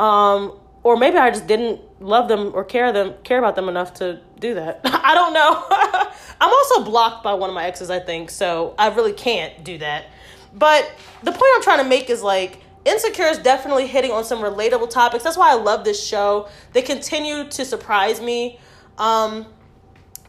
Um, 0.00 0.58
or 0.82 0.96
maybe 0.96 1.18
I 1.18 1.30
just 1.30 1.46
didn't 1.46 1.80
love 2.00 2.26
them 2.26 2.50
or 2.52 2.64
care 2.64 2.92
them 2.92 3.14
care 3.22 3.38
about 3.38 3.54
them 3.54 3.68
enough 3.68 3.94
to 3.94 4.20
do 4.40 4.54
that. 4.54 4.80
I 4.84 5.14
don't 5.14 5.32
know. 5.32 5.64
I'm 6.40 6.52
also 6.52 6.82
blocked 6.82 7.22
by 7.22 7.34
one 7.34 7.48
of 7.48 7.54
my 7.54 7.64
exes, 7.64 7.90
I 7.90 8.00
think, 8.00 8.30
so 8.30 8.74
I 8.76 8.88
really 8.88 9.12
can't 9.12 9.62
do 9.62 9.78
that. 9.78 10.06
But 10.52 10.90
the 11.22 11.30
point 11.30 11.44
I'm 11.54 11.62
trying 11.62 11.78
to 11.78 11.88
make 11.88 12.10
is 12.10 12.24
like 12.24 12.61
Insecure 12.84 13.26
is 13.26 13.38
definitely 13.38 13.86
hitting 13.86 14.10
on 14.10 14.24
some 14.24 14.40
relatable 14.40 14.90
topics. 14.90 15.22
That's 15.22 15.36
why 15.36 15.50
I 15.50 15.54
love 15.54 15.84
this 15.84 16.04
show. 16.04 16.48
They 16.72 16.82
continue 16.82 17.48
to 17.48 17.64
surprise 17.64 18.20
me. 18.20 18.58
Um, 18.98 19.46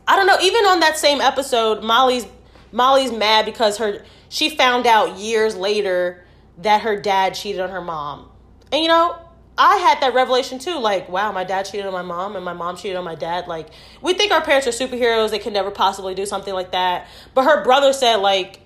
I 0.07 0.15
don't 0.15 0.27
know. 0.27 0.37
Even 0.41 0.65
on 0.65 0.79
that 0.81 0.97
same 0.97 1.21
episode, 1.21 1.83
Molly's 1.83 2.27
Molly's 2.71 3.11
mad 3.11 3.45
because 3.45 3.77
her 3.77 4.03
she 4.29 4.49
found 4.49 4.87
out 4.87 5.17
years 5.17 5.55
later 5.55 6.25
that 6.59 6.81
her 6.81 6.99
dad 6.99 7.33
cheated 7.33 7.61
on 7.61 7.69
her 7.69 7.81
mom. 7.81 8.29
And 8.71 8.81
you 8.81 8.87
know, 8.87 9.17
I 9.57 9.77
had 9.77 10.01
that 10.01 10.13
revelation 10.13 10.59
too. 10.59 10.79
Like, 10.79 11.09
wow, 11.09 11.31
my 11.31 11.43
dad 11.43 11.63
cheated 11.63 11.85
on 11.85 11.93
my 11.93 12.01
mom 12.01 12.35
and 12.35 12.43
my 12.43 12.53
mom 12.53 12.75
cheated 12.75 12.97
on 12.97 13.03
my 13.03 13.15
dad. 13.15 13.47
Like, 13.47 13.69
we 14.01 14.13
think 14.13 14.31
our 14.31 14.41
parents 14.41 14.67
are 14.67 14.71
superheroes, 14.71 15.29
they 15.29 15.39
can 15.39 15.53
never 15.53 15.71
possibly 15.71 16.15
do 16.15 16.25
something 16.25 16.53
like 16.53 16.71
that. 16.71 17.07
But 17.33 17.45
her 17.45 17.63
brother 17.63 17.93
said, 17.93 18.17
like, 18.17 18.59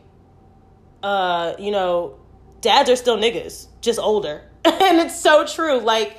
uh, 1.04 1.54
you 1.60 1.72
know, 1.72 2.18
dads 2.62 2.90
are 2.90 2.96
still 2.96 3.18
niggas, 3.18 3.68
just 3.82 4.00
older. 4.00 4.44
and 4.66 5.00
it's 5.00 5.20
so 5.20 5.46
true. 5.46 5.80
Like, 5.80 6.18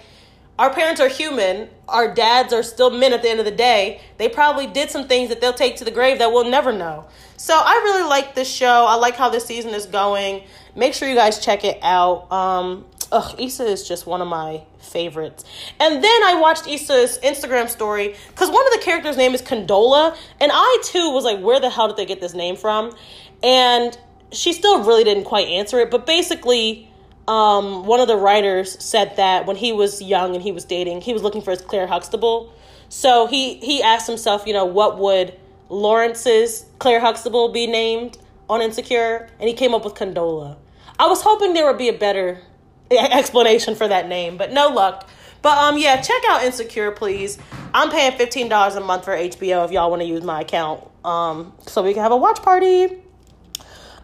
our 0.59 0.73
parents 0.73 1.01
are 1.01 1.09
human. 1.09 1.69
Our 1.89 2.13
dads 2.13 2.53
are 2.53 2.65
still 2.65 2.91
men 2.91 3.13
at 3.13 3.23
the 3.23 3.29
end 3.29 3.39
of 3.39 3.45
the 3.45 3.53
day. 3.53 4.01
They 4.17 4.29
probably 4.29 4.67
did 4.67 4.91
some 4.91 5.07
things 5.07 5.29
that 5.29 5.41
they'll 5.41 5.53
take 5.53 5.77
to 5.77 5.85
the 5.85 5.91
grave 5.91 6.19
that 6.19 6.33
we'll 6.33 6.51
never 6.51 6.73
know. 6.73 7.07
So 7.37 7.55
I 7.55 7.75
really 7.85 8.09
like 8.09 8.35
this 8.35 8.53
show. 8.53 8.87
I 8.89 8.97
like 8.97 9.15
how 9.15 9.29
this 9.29 9.45
season 9.45 9.73
is 9.73 9.87
going. 9.87 10.43
Make 10.75 10.95
sure 10.95 11.09
you 11.09 11.15
guys 11.15 11.39
check 11.39 11.65
it 11.65 11.79
out. 11.83 12.31
Um, 12.33 12.87
ugh, 13.13 13.37
Issa 13.39 13.65
is 13.65 13.87
just 13.87 14.07
one 14.07 14.21
of 14.21 14.27
my 14.27 14.65
favorites. 14.81 15.45
And 15.79 16.03
then 16.03 16.23
I 16.25 16.39
watched 16.41 16.67
Issa's 16.67 17.19
Instagram 17.19 17.69
story 17.69 18.17
because 18.29 18.51
one 18.51 18.67
of 18.67 18.73
the 18.73 18.81
characters' 18.85 19.17
name 19.17 19.35
is 19.35 19.43
Condola, 19.43 20.17
and 20.41 20.51
I 20.53 20.83
too 20.85 21.13
was 21.13 21.25
like, 21.25 21.41
where 21.41 21.61
the 21.61 21.71
hell 21.71 21.87
did 21.89 21.97
they 21.97 22.07
get 22.07 22.21
this 22.21 22.35
name 22.35 22.57
from? 22.57 22.97
And 23.43 23.97
she 24.33 24.53
still 24.53 24.85
really 24.85 25.05
didn't 25.05 25.25
quite 25.25 25.49
answer 25.49 25.79
it, 25.81 25.91
but 25.91 26.07
basically 26.07 26.89
um, 27.29 27.85
one 27.85 28.01
of 28.01 28.09
the 28.09 28.17
writers 28.17 28.83
said 28.83 29.17
that 29.17 29.47
when 29.47 29.57
he 29.57 29.73
was 29.73 30.01
young 30.01 30.35
and 30.35 30.43
he 30.43 30.51
was 30.51 30.65
dating, 30.65 31.03
he 31.03 31.13
was 31.13 31.23
looking 31.23 31.43
for 31.43 31.51
his 31.51 31.61
Claire 31.61 31.87
Huxtable. 31.87 32.53
So 32.89 33.27
he 33.27 33.57
he 33.57 33.83
asked 33.83 34.07
himself, 34.07 34.47
you 34.47 34.55
know, 34.55 34.65
what 34.65 34.99
would 34.99 35.35
Lawrence's 35.69 36.65
Claire 36.79 37.01
Huxtable 37.01 37.51
be 37.51 37.67
named 37.67 38.17
on 38.49 38.63
Insecure, 38.63 39.29
and 39.39 39.49
he 39.49 39.55
came 39.55 39.75
up 39.75 39.85
with 39.85 39.95
Condola. 39.95 40.57
I 40.99 41.07
was 41.07 41.21
hoping 41.21 41.53
there 41.53 41.67
would 41.67 41.77
be 41.77 41.91
a 41.91 41.93
better 41.93 42.41
explanation 42.91 43.75
for 43.75 43.87
that 43.87 44.09
name, 44.09 44.39
but 44.39 44.53
no 44.53 44.69
luck. 44.69 45.07
But 45.43 45.59
um, 45.59 45.77
yeah, 45.77 46.01
check 46.01 46.23
out 46.29 46.43
Insecure, 46.43 46.91
please. 46.93 47.39
I'm 47.75 47.91
paying 47.91 48.17
fifteen 48.17 48.49
dollars 48.49 48.75
a 48.77 48.81
month 48.81 49.05
for 49.05 49.15
HBO 49.15 49.67
if 49.67 49.71
y'all 49.71 49.91
want 49.91 50.01
to 50.01 50.09
use 50.09 50.23
my 50.23 50.41
account, 50.41 50.89
um, 51.05 51.53
so 51.67 51.83
we 51.83 51.93
can 51.93 52.03
have 52.03 52.13
a 52.13 52.17
watch 52.17 52.43
party. 52.43 53.03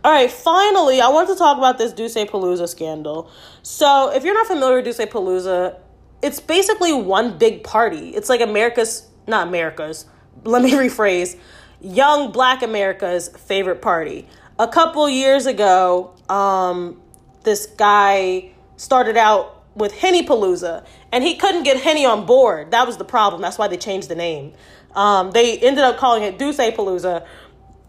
All 0.05 0.13
right, 0.13 0.31
finally, 0.31 1.01
I 1.01 1.09
want 1.09 1.31
to 1.31 1.35
talk 1.35 1.57
about 1.57 1.79
this 1.79 1.95
Dussepalooza 1.95 2.69
scandal. 2.69 3.31
So, 3.63 4.11
if 4.13 4.23
you're 4.23 4.35
not 4.35 4.47
familiar 4.47 4.83
with 4.83 4.87
Dussepalooza, 4.87 5.79
it's 6.21 6.41
basically 6.41 6.93
one 6.93 7.39
big 7.39 7.65
party. 7.65 8.11
It's 8.11 8.29
like 8.29 8.43
America's, 8.43 9.09
not 9.27 9.49
America's, 9.49 10.05
let 10.45 10.63
me 10.63 10.73
rephrase, 10.73 11.39
young 11.81 12.33
black 12.33 12.63
America's 12.63 13.29
favorite 13.29 13.81
party. 13.81 14.29
A 14.59 14.69
couple 14.69 15.09
years 15.09 15.47
ago, 15.47 16.15
um, 16.29 17.01
this 17.45 17.65
guy 17.65 18.51
started 18.77 19.17
out 19.17 19.65
with 19.75 19.95
Henny 19.95 20.23
Palooza, 20.23 20.85
and 21.13 21.25
he 21.25 21.35
couldn't 21.35 21.63
get 21.63 21.81
Henny 21.81 22.05
on 22.05 22.27
board. 22.27 22.73
That 22.73 22.87
was 22.87 22.99
the 22.99 23.07
problem. 23.07 23.41
That's 23.41 23.57
why 23.57 23.69
they 23.69 23.79
changed 23.79 24.11
the 24.11 24.17
name. 24.17 24.53
Um, 24.95 25.31
they 25.31 25.59
ended 25.59 25.83
up 25.83 25.97
calling 25.97 26.23
it 26.23 26.39
Duce 26.39 26.59
Palooza 26.59 27.27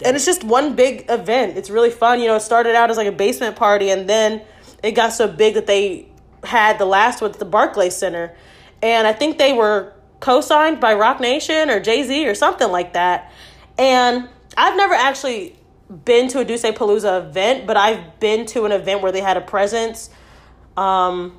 and 0.03 0.15
it's 0.15 0.25
just 0.25 0.43
one 0.43 0.75
big 0.75 1.05
event. 1.10 1.58
It's 1.58 1.69
really 1.69 1.91
fun. 1.91 2.19
You 2.19 2.27
know, 2.27 2.36
it 2.36 2.41
started 2.41 2.75
out 2.75 2.89
as 2.89 2.97
like 2.97 3.08
a 3.08 3.12
basement 3.12 3.55
party, 3.55 3.89
and 3.89 4.10
then 4.10 4.41
it 4.84 4.91
got 4.91 5.13
so 5.13 5.27
big 5.27 5.53
that 5.53 5.67
they 5.67 6.10
had 6.43 6.77
the 6.77 6.86
last 6.86 7.21
one 7.21 7.31
at 7.31 7.39
the 7.39 7.45
Barclays 7.45 7.95
Center, 7.95 8.36
and 8.81 9.08
I 9.08 9.13
think 9.13 9.38
they 9.38 9.53
were 9.53 9.93
co-signed 10.19 10.79
by 10.79 10.93
Roc 10.93 11.19
Nation 11.19 11.69
or 11.69 11.79
Jay 11.79 12.03
Z 12.03 12.27
or 12.27 12.36
something 12.36 12.71
like 12.71 12.93
that. 12.93 13.31
And 13.77 14.29
I've 14.58 14.77
never 14.77 14.93
actually 14.93 15.55
been 16.03 16.27
to 16.29 16.39
a 16.39 16.45
Dussepalooza 16.45 17.27
event, 17.27 17.67
but 17.67 17.77
I've 17.77 18.19
been 18.19 18.45
to 18.47 18.65
an 18.65 18.71
event 18.71 19.01
where 19.01 19.12
they 19.12 19.21
had 19.21 19.38
a 19.38 19.41
presence. 19.41 20.10
Um, 20.77 21.38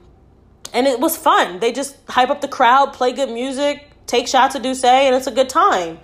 and 0.72 0.86
it 0.86 1.00
was 1.00 1.16
fun. 1.16 1.58
They 1.60 1.72
just 1.72 1.96
hype 2.08 2.30
up 2.30 2.40
the 2.40 2.48
crowd, 2.48 2.92
play 2.92 3.12
good 3.12 3.30
music, 3.30 3.90
take 4.06 4.28
shots 4.28 4.54
of 4.54 4.62
D'Ussé, 4.62 4.84
and 4.84 5.14
it's 5.14 5.26
a 5.26 5.32
good 5.32 5.48
time. 5.48 5.98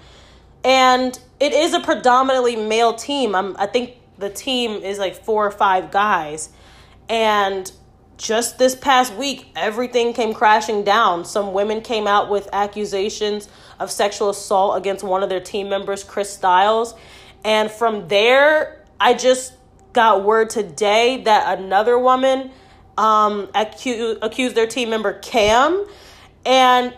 And 0.64 1.18
it 1.40 1.53
is 1.53 1.75
a 1.75 1.81
predominantly 1.81 2.57
male 2.57 2.94
team. 2.94 3.35
I'm, 3.35 3.57
I 3.59 3.66
think 3.66 3.96
the 4.18 4.31
team 4.31 4.83
is 4.83 4.98
like 4.98 5.16
four 5.16 5.46
or 5.46 5.51
five 5.51 5.90
guys. 5.90 6.51
And 7.09 7.70
just 8.16 8.59
this 8.59 8.77
past 8.77 9.14
week, 9.14 9.48
everything 9.57 10.12
came 10.12 10.33
crashing 10.33 10.85
down. 10.85 11.25
Some 11.25 11.53
women 11.53 11.81
came 11.81 12.07
out 12.07 12.31
with 12.31 12.48
accusations 12.53 13.48
of 13.81 13.90
sexual 13.90 14.31
assault 14.31 14.77
against 14.77 15.03
one 15.03 15.22
of 15.22 15.29
their 15.29 15.40
team 15.40 15.68
members, 15.68 16.05
Chris 16.05 16.33
Styles. 16.33 16.94
And 17.44 17.70
from 17.70 18.07
there, 18.07 18.85
I 19.01 19.14
just 19.14 19.55
got 19.92 20.25
word 20.25 20.51
today 20.51 21.22
that 21.25 21.59
another 21.59 21.98
woman 21.98 22.53
um, 22.96 23.48
accused, 23.55 24.20
accused 24.22 24.55
their 24.55 24.68
team 24.68 24.90
member, 24.90 25.14
Cam. 25.14 25.85
And 26.46 26.94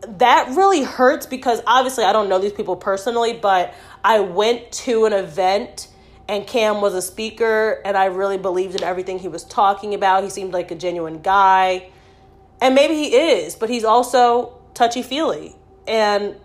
that 0.00 0.54
really 0.56 0.82
hurts 0.82 1.26
because 1.26 1.60
obviously 1.66 2.04
I 2.04 2.12
don't 2.12 2.28
know 2.28 2.38
these 2.38 2.52
people 2.52 2.76
personally, 2.76 3.32
but 3.32 3.74
I 4.04 4.20
went 4.20 4.70
to 4.72 5.06
an 5.06 5.12
event 5.12 5.88
and 6.28 6.46
Cam 6.46 6.80
was 6.80 6.94
a 6.94 7.02
speaker 7.02 7.80
and 7.84 7.96
I 7.96 8.06
really 8.06 8.38
believed 8.38 8.74
in 8.74 8.84
everything 8.84 9.18
he 9.18 9.28
was 9.28 9.44
talking 9.44 9.94
about. 9.94 10.24
He 10.24 10.30
seemed 10.30 10.52
like 10.52 10.70
a 10.70 10.74
genuine 10.74 11.20
guy. 11.20 11.90
And 12.60 12.74
maybe 12.74 12.94
he 12.94 13.16
is, 13.16 13.56
but 13.56 13.70
he's 13.70 13.84
also 13.84 14.60
touchy 14.74 15.02
feely. 15.02 15.54
And 15.86 16.36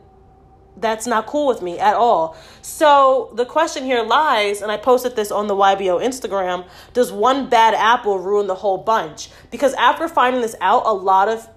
that's 0.77 1.05
not 1.05 1.27
cool 1.27 1.47
with 1.47 1.61
me 1.61 1.77
at 1.79 1.95
all. 1.95 2.35
So 2.61 3.31
the 3.35 3.45
question 3.45 3.83
here 3.83 4.03
lies, 4.03 4.61
and 4.61 4.71
I 4.71 4.77
posted 4.77 5.15
this 5.15 5.31
on 5.31 5.47
the 5.47 5.55
YBO 5.55 6.03
Instagram 6.03 6.65
does 6.93 7.11
one 7.11 7.49
bad 7.49 7.73
apple 7.73 8.19
ruin 8.19 8.47
the 8.47 8.55
whole 8.55 8.77
bunch? 8.77 9.29
Because 9.51 9.73
after 9.73 10.07
finding 10.07 10.41
this 10.41 10.55
out, 10.61 10.83
a 10.85 10.93
lot 10.93 11.29
of 11.29 11.47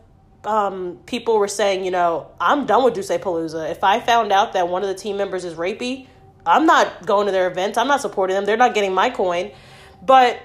um, 0.46 0.98
people 1.06 1.38
were 1.38 1.48
saying, 1.48 1.84
you 1.84 1.90
know, 1.90 2.28
I'm 2.40 2.66
done 2.66 2.84
with 2.84 2.94
Dussepalooza. 2.94 3.70
If 3.70 3.82
I 3.82 4.00
found 4.00 4.32
out 4.32 4.52
that 4.52 4.68
one 4.68 4.82
of 4.82 4.88
the 4.88 4.94
team 4.94 5.16
members 5.16 5.44
is 5.44 5.54
rapey, 5.54 6.06
I'm 6.46 6.64
not 6.66 7.04
going 7.04 7.26
to 7.26 7.32
their 7.32 7.50
events. 7.50 7.76
I'm 7.76 7.88
not 7.88 8.00
supporting 8.00 8.34
them. 8.36 8.44
They're 8.44 8.56
not 8.56 8.72
getting 8.72 8.94
my 8.94 9.10
coin. 9.10 9.50
But 10.00 10.40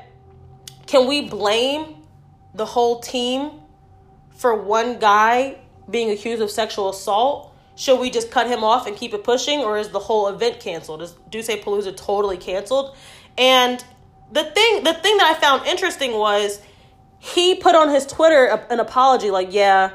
can 0.87 1.07
we 1.07 1.21
blame 1.21 1.95
the 2.55 2.65
whole 2.65 2.99
team 2.99 3.51
for 4.31 4.55
one 4.55 4.99
guy 4.99 5.59
being 5.89 6.09
accused 6.09 6.41
of 6.41 6.49
sexual 6.49 6.89
assault? 6.89 7.53
Should 7.75 7.99
we 7.99 8.09
just 8.09 8.31
cut 8.31 8.47
him 8.47 8.63
off 8.63 8.87
and 8.87 8.97
keep 8.97 9.13
it 9.13 9.23
pushing, 9.23 9.59
or 9.59 9.77
is 9.77 9.89
the 9.89 9.99
whole 9.99 10.27
event 10.27 10.59
canceled? 10.59 11.01
Is 11.01 11.13
Dussepalooza 11.29 11.95
totally 11.95 12.37
canceled? 12.37 12.95
And 13.37 13.83
the 14.31 14.43
thing, 14.43 14.83
the 14.83 14.93
thing 14.93 15.17
that 15.17 15.35
I 15.35 15.39
found 15.39 15.65
interesting 15.67 16.13
was 16.13 16.59
he 17.23 17.53
put 17.53 17.75
on 17.75 17.89
his 17.89 18.07
Twitter 18.07 18.47
an 18.71 18.79
apology, 18.79 19.29
like, 19.29 19.53
yeah, 19.53 19.91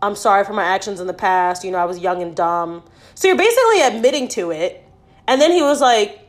I'm 0.00 0.14
sorry 0.14 0.44
for 0.44 0.52
my 0.52 0.62
actions 0.62 1.00
in 1.00 1.08
the 1.08 1.12
past. 1.12 1.64
You 1.64 1.72
know, 1.72 1.78
I 1.78 1.86
was 1.86 1.98
young 1.98 2.22
and 2.22 2.36
dumb. 2.36 2.84
So 3.16 3.26
you're 3.26 3.36
basically 3.36 3.82
admitting 3.82 4.28
to 4.28 4.52
it. 4.52 4.84
And 5.26 5.40
then 5.40 5.50
he 5.50 5.60
was 5.60 5.80
like, 5.80 6.20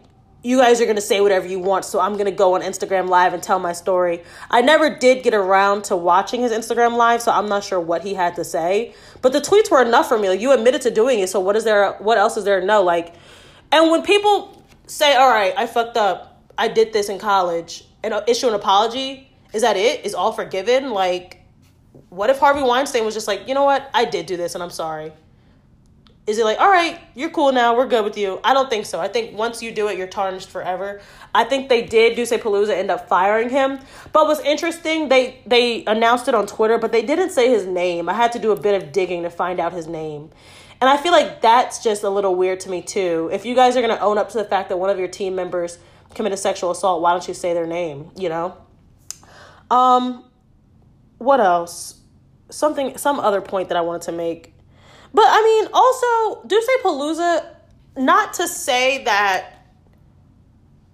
you 0.42 0.58
guys 0.58 0.82
are 0.82 0.86
going 0.86 0.96
to 0.96 1.02
say 1.02 1.22
whatever 1.22 1.48
you 1.48 1.60
want, 1.60 1.86
so 1.86 2.00
I'm 2.00 2.14
going 2.14 2.26
to 2.26 2.32
go 2.32 2.56
on 2.56 2.62
Instagram 2.64 3.08
Live 3.10 3.36
and 3.36 3.44
tell 3.44 3.60
my 3.60 3.74
story. 3.74 4.24
I 4.50 4.62
never 4.62 4.90
did 4.90 5.24
get 5.24 5.36
around 5.36 5.84
to 5.86 5.96
watching 5.96 6.42
his 6.42 6.52
Instagram 6.52 6.98
Live, 6.98 7.22
so 7.22 7.32
I'm 7.32 7.48
not 7.48 7.64
sure 7.64 7.80
what 7.80 8.02
he 8.02 8.16
had 8.16 8.36
to 8.38 8.44
say. 8.44 8.96
But 9.22 9.34
the 9.34 9.40
tweets 9.40 9.70
were 9.70 9.84
enough 9.84 10.10
for 10.10 10.18
me. 10.18 10.30
Like, 10.30 10.42
you 10.42 10.52
admitted 10.52 10.82
to 10.82 10.92
doing 10.92 11.20
it, 11.20 11.30
so 11.30 11.40
what 11.40 11.56
is 11.56 11.64
there? 11.64 11.94
What 12.00 12.18
else 12.18 12.38
is 12.38 12.44
there 12.44 12.60
to 12.60 12.66
know? 12.66 12.82
Like, 12.82 13.14
and 13.72 13.92
when 13.92 14.02
people 14.02 14.62
say, 14.88 15.16
"All 15.16 15.30
right, 15.30 15.54
I 15.56 15.68
fucked 15.68 15.96
up. 15.96 16.44
I 16.58 16.70
did 16.70 16.92
this 16.92 17.08
in 17.08 17.20
college," 17.20 17.86
and 18.04 18.14
issue 18.28 18.48
an 18.48 18.56
apology, 18.56 19.33
is 19.54 19.62
that 19.62 19.78
it? 19.78 20.06
Is 20.06 20.14
all 20.14 20.34
forgiven? 20.34 20.92
Like, 20.92 21.44
what 22.10 22.30
if 22.30 22.40
Harvey 22.40 22.64
Weinstein 22.64 23.06
was 23.06 23.14
just 23.14 23.28
like, 23.28 23.48
you 23.48 23.54
know 23.54 23.64
what? 23.64 23.90
I 23.94 24.06
did 24.06 24.26
do 24.26 24.36
this 24.36 24.56
and 24.56 24.64
I'm 24.64 24.72
sorry. 24.72 25.14
Is 26.26 26.40
it 26.40 26.46
like, 26.46 26.58
all 26.58 26.70
right, 26.70 27.02
you're 27.16 27.30
cool 27.30 27.52
now, 27.52 27.76
we're 27.76 27.88
good 27.88 28.06
with 28.06 28.18
you? 28.18 28.40
I 28.46 28.54
don't 28.54 28.70
think 28.70 28.86
so. 28.86 29.00
I 29.00 29.10
think 29.10 29.38
once 29.38 29.62
you 29.62 29.74
do 29.74 29.90
it, 29.90 29.98
you're 29.98 30.08
tarnished 30.08 30.50
forever. 30.50 31.02
I 31.36 31.44
think 31.44 31.68
they 31.68 31.82
did 31.82 32.18
Dussepalooza 32.18 32.70
end 32.70 32.90
up 32.90 33.10
firing 33.10 33.50
him. 33.50 33.80
But 34.14 34.28
what's 34.28 34.40
interesting, 34.40 35.10
they 35.10 35.42
they 35.46 35.84
announced 35.86 36.30
it 36.30 36.34
on 36.34 36.48
Twitter, 36.48 36.78
but 36.78 36.94
they 36.94 37.02
didn't 37.02 37.32
say 37.32 37.50
his 37.50 37.66
name. 37.66 38.08
I 38.08 38.14
had 38.14 38.32
to 38.34 38.40
do 38.40 38.52
a 38.52 38.60
bit 38.60 38.82
of 38.82 38.94
digging 38.94 39.24
to 39.24 39.30
find 39.30 39.60
out 39.60 39.74
his 39.74 39.86
name. 39.86 40.30
And 40.80 40.90
I 40.90 40.96
feel 40.96 41.12
like 41.12 41.42
that's 41.42 41.84
just 41.84 42.04
a 42.04 42.10
little 42.10 42.36
weird 42.36 42.62
to 42.62 42.70
me 42.70 42.82
too. 42.82 43.30
If 43.34 43.46
you 43.46 43.54
guys 43.54 43.76
are 43.76 43.82
gonna 43.82 44.00
own 44.00 44.18
up 44.18 44.30
to 44.30 44.38
the 44.38 44.46
fact 44.46 44.70
that 44.70 44.78
one 44.78 44.90
of 44.90 44.98
your 44.98 45.10
team 45.10 45.36
members 45.36 45.78
committed 46.14 46.40
sexual 46.40 46.72
assault, 46.72 47.02
why 47.02 47.12
don't 47.12 47.28
you 47.28 47.34
say 47.34 47.54
their 47.54 47.68
name? 47.68 48.12
You 48.16 48.30
know? 48.30 48.63
Um, 49.74 50.26
what 51.18 51.40
else? 51.40 52.00
Something, 52.52 52.96
some 53.00 53.20
other 53.20 53.42
point 53.42 53.70
that 53.70 53.78
I 53.78 53.82
wanted 53.82 54.04
to 54.04 54.12
make. 54.12 54.54
But 55.12 55.26
I 55.28 55.42
mean, 55.42 55.72
also, 55.74 56.48
Duce 56.48 56.70
Palooza, 56.84 57.44
not 57.98 58.34
to 58.36 58.48
say 58.48 59.04
that 59.06 59.66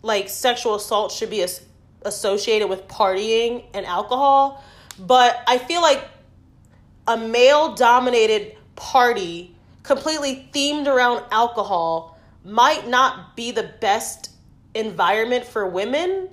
like 0.02 0.30
sexual 0.30 0.76
assault 0.76 1.12
should 1.12 1.30
be 1.30 1.42
as, 1.42 1.62
associated 2.04 2.70
with 2.70 2.88
partying 2.88 3.66
and 3.74 3.86
alcohol, 3.86 4.64
but 4.98 5.44
I 5.46 5.58
feel 5.58 5.82
like 5.82 6.08
a 7.06 7.18
male 7.18 7.76
dominated 7.76 8.56
party 8.78 9.54
completely 9.84 10.48
themed 10.54 10.88
around 10.88 11.26
alcohol 11.32 12.18
might 12.46 12.88
not 12.88 13.36
be 13.36 13.52
the 13.52 13.74
best 13.82 14.32
environment 14.74 15.44
for 15.44 15.68
women. 15.68 16.30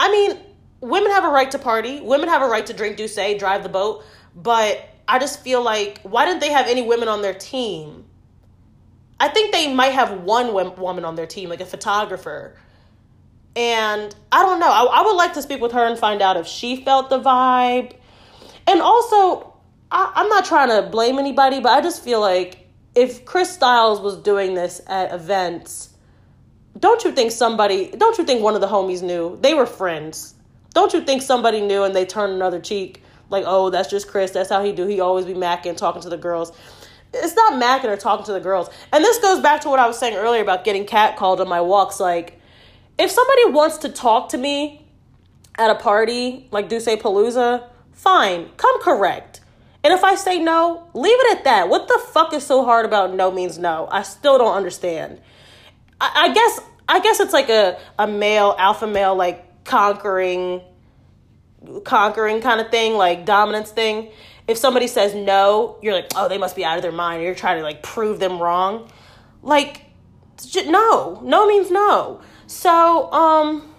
I 0.00 0.10
mean, 0.10 0.40
women 0.84 1.10
have 1.12 1.24
a 1.24 1.28
right 1.28 1.50
to 1.50 1.58
party, 1.58 2.00
women 2.02 2.28
have 2.28 2.42
a 2.42 2.46
right 2.46 2.66
to 2.66 2.74
drink 2.74 2.98
do 2.98 3.08
say, 3.08 3.38
drive 3.38 3.62
the 3.62 3.70
boat, 3.70 4.04
but 4.36 4.86
I 5.08 5.18
just 5.18 5.40
feel 5.40 5.62
like 5.62 6.00
why 6.02 6.26
didn't 6.26 6.40
they 6.40 6.50
have 6.50 6.66
any 6.66 6.82
women 6.82 7.08
on 7.08 7.22
their 7.22 7.32
team? 7.32 8.04
I 9.18 9.28
think 9.28 9.52
they 9.52 9.72
might 9.72 9.92
have 9.92 10.20
one 10.20 10.52
woman 10.52 11.06
on 11.06 11.14
their 11.14 11.26
team, 11.26 11.48
like 11.48 11.62
a 11.62 11.66
photographer. 11.66 12.56
And 13.56 14.14
I 14.30 14.42
don't 14.42 14.60
know. 14.60 14.68
I, 14.68 15.00
I 15.00 15.02
would 15.02 15.16
like 15.16 15.32
to 15.34 15.42
speak 15.42 15.60
with 15.60 15.72
her 15.72 15.86
and 15.86 15.98
find 15.98 16.20
out 16.20 16.36
if 16.36 16.46
she 16.46 16.84
felt 16.84 17.08
the 17.08 17.20
vibe. 17.20 17.94
And 18.66 18.82
also, 18.82 19.54
I, 19.90 20.12
I'm 20.16 20.28
not 20.28 20.44
trying 20.44 20.68
to 20.68 20.90
blame 20.90 21.18
anybody, 21.18 21.60
but 21.60 21.72
I 21.72 21.80
just 21.80 22.02
feel 22.02 22.20
like 22.20 22.68
if 22.94 23.24
Chris 23.24 23.50
Styles 23.50 24.00
was 24.00 24.18
doing 24.18 24.52
this 24.54 24.82
at 24.86 25.14
events, 25.14 25.94
don't 26.78 27.02
you 27.04 27.12
think 27.12 27.30
somebody, 27.30 27.90
don't 27.96 28.18
you 28.18 28.24
think 28.24 28.42
one 28.42 28.54
of 28.54 28.60
the 28.60 28.66
homies 28.66 29.00
knew? 29.00 29.38
They 29.40 29.54
were 29.54 29.66
friends. 29.66 30.33
Don't 30.74 30.92
you 30.92 31.00
think 31.00 31.22
somebody 31.22 31.60
knew 31.60 31.84
and 31.84 31.96
they 31.96 32.04
turned 32.04 32.32
another 32.32 32.60
cheek? 32.60 33.02
Like, 33.30 33.44
oh, 33.46 33.70
that's 33.70 33.88
just 33.88 34.08
Chris. 34.08 34.32
That's 34.32 34.50
how 34.50 34.62
he 34.62 34.72
do. 34.72 34.86
He 34.86 35.00
always 35.00 35.24
be 35.24 35.34
macking, 35.34 35.76
talking 35.76 36.02
to 36.02 36.10
the 36.10 36.18
girls. 36.18 36.52
It's 37.12 37.34
not 37.34 37.54
macking 37.54 37.88
or 37.88 37.96
talking 37.96 38.26
to 38.26 38.32
the 38.32 38.40
girls. 38.40 38.68
And 38.92 39.02
this 39.02 39.18
goes 39.18 39.40
back 39.40 39.60
to 39.62 39.70
what 39.70 39.78
I 39.78 39.86
was 39.86 39.98
saying 39.98 40.16
earlier 40.16 40.42
about 40.42 40.64
getting 40.64 40.84
catcalled 40.84 41.40
on 41.40 41.48
my 41.48 41.60
walks. 41.60 42.00
Like, 42.00 42.40
if 42.98 43.10
somebody 43.10 43.50
wants 43.50 43.78
to 43.78 43.88
talk 43.88 44.28
to 44.30 44.38
me 44.38 44.86
at 45.56 45.70
a 45.70 45.76
party 45.76 46.48
like 46.50 46.68
Dussepalooza, 46.68 47.68
fine, 47.92 48.50
come 48.56 48.82
correct. 48.82 49.40
And 49.84 49.92
if 49.92 50.02
I 50.02 50.14
say 50.16 50.38
no, 50.40 50.88
leave 50.94 51.16
it 51.18 51.38
at 51.38 51.44
that. 51.44 51.68
What 51.68 51.88
the 51.88 52.00
fuck 52.12 52.32
is 52.32 52.44
so 52.44 52.64
hard 52.64 52.86
about 52.86 53.14
no 53.14 53.30
means 53.30 53.58
no? 53.58 53.86
I 53.90 54.02
still 54.02 54.38
don't 54.38 54.56
understand. 54.56 55.20
I, 56.00 56.28
I 56.28 56.34
guess 56.34 56.60
I 56.88 57.00
guess 57.00 57.20
it's 57.20 57.32
like 57.32 57.48
a, 57.48 57.78
a 57.98 58.06
male, 58.06 58.54
alpha 58.58 58.86
male, 58.86 59.14
like 59.14 59.44
conquering 59.64 60.62
conquering 61.84 62.40
kind 62.40 62.60
of 62.60 62.70
thing, 62.70 62.94
like 62.94 63.24
dominance 63.24 63.70
thing. 63.70 64.10
If 64.46 64.58
somebody 64.58 64.86
says 64.86 65.14
no, 65.14 65.78
you're 65.82 65.94
like, 65.94 66.10
oh, 66.14 66.28
they 66.28 66.38
must 66.38 66.54
be 66.54 66.64
out 66.64 66.76
of 66.76 66.82
their 66.82 66.92
mind. 66.92 67.22
You're 67.22 67.34
trying 67.34 67.58
to 67.58 67.62
like 67.62 67.82
prove 67.82 68.20
them 68.20 68.40
wrong. 68.40 68.90
Like, 69.42 69.82
no, 70.66 71.20
no 71.22 71.46
means 71.46 71.70
no. 71.70 72.20
So, 72.46 73.10
um, 73.12 73.74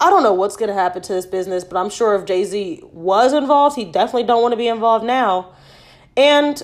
I 0.00 0.10
don't 0.10 0.22
know 0.22 0.34
what's 0.34 0.56
gonna 0.56 0.74
happen 0.74 1.02
to 1.02 1.12
this 1.12 1.26
business, 1.26 1.64
but 1.64 1.76
I'm 1.76 1.90
sure 1.90 2.14
if 2.14 2.24
Jay 2.24 2.44
Z 2.44 2.82
was 2.92 3.32
involved, 3.32 3.76
he 3.76 3.84
definitely 3.84 4.24
don't 4.24 4.42
want 4.42 4.52
to 4.52 4.56
be 4.56 4.68
involved 4.68 5.04
now. 5.04 5.52
And 6.16 6.60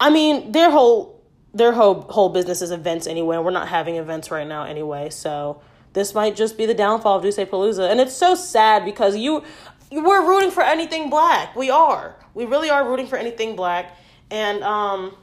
I 0.00 0.10
mean, 0.10 0.52
their 0.52 0.70
whole 0.70 1.22
their 1.54 1.72
whole 1.72 2.02
whole 2.02 2.30
business 2.30 2.62
is 2.62 2.70
events 2.70 3.06
anyway. 3.06 3.38
We're 3.38 3.50
not 3.50 3.68
having 3.68 3.96
events 3.96 4.30
right 4.30 4.46
now 4.46 4.64
anyway, 4.64 5.10
so 5.10 5.62
this 5.92 6.14
might 6.14 6.36
just 6.36 6.56
be 6.56 6.66
the 6.66 6.74
downfall 6.74 7.18
of 7.18 7.24
Dussepalooza. 7.24 7.90
And 7.90 8.00
it's 8.00 8.16
so 8.16 8.34
sad 8.34 8.84
because 8.84 9.16
you 9.16 9.44
we're 9.90 10.26
rooting 10.26 10.50
for 10.50 10.62
anything 10.62 11.10
black. 11.10 11.54
We 11.54 11.70
are. 11.70 12.16
We 12.34 12.46
really 12.46 12.70
are 12.70 12.88
rooting 12.88 13.06
for 13.06 13.16
anything 13.16 13.56
black. 13.56 13.96
And 14.30 14.62
um 14.62 15.16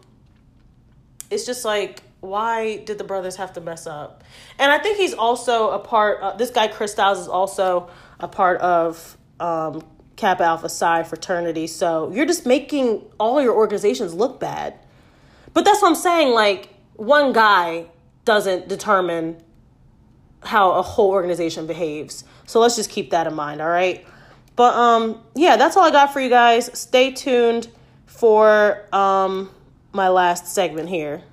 it's 1.30 1.46
just 1.46 1.66
like 1.66 2.04
why 2.22 2.78
did 2.78 2.98
the 2.98 3.04
brothers 3.04 3.38
have 3.38 3.54
to 3.54 3.62
mess 3.62 3.88
up? 3.88 4.24
And 4.58 4.72
I 4.72 4.78
think 4.78 4.98
he's 4.98 5.14
also 5.14 5.70
a 5.72 5.80
part. 5.80 6.22
Uh, 6.22 6.36
this 6.36 6.50
guy 6.50 6.68
Chris 6.68 6.92
Styles 6.92 7.20
is 7.20 7.28
also 7.28 7.90
a 8.20 8.28
part 8.28 8.60
of 8.62 9.18
um, 9.40 9.84
Kappa 10.16 10.44
Alpha 10.44 10.68
Psi 10.68 11.04
fraternity. 11.04 11.68
So 11.68 12.12
you're 12.12 12.26
just 12.26 12.46
making 12.46 13.04
all 13.20 13.42
your 13.42 13.56
organizations 13.56 14.14
look 14.14 14.40
bad. 14.40 14.78
But 15.54 15.66
that's 15.66 15.82
what 15.82 15.90
I'm 15.90 15.96
saying. 15.96 16.34
Like 16.34 16.74
one 16.96 17.32
guy 17.32 17.86
doesn't 18.26 18.68
determine 18.68 19.42
how 20.42 20.72
a 20.72 20.82
whole 20.82 21.12
organization 21.12 21.68
behaves. 21.68 22.24
So 22.46 22.60
let's 22.60 22.76
just 22.76 22.90
keep 22.90 23.12
that 23.12 23.28
in 23.28 23.34
mind. 23.34 23.62
All 23.62 23.70
right. 23.70 24.06
But 24.56 24.76
um, 24.76 25.22
yeah, 25.36 25.56
that's 25.58 25.78
all 25.78 25.84
I 25.84 25.92
got 25.92 26.12
for 26.12 26.20
you 26.20 26.30
guys. 26.30 26.70
Stay 26.78 27.12
tuned 27.12 27.70
for 28.06 28.86
um 28.94 29.50
my 29.94 30.10
last 30.10 30.48
segment 30.48 30.90
here. 30.90 31.24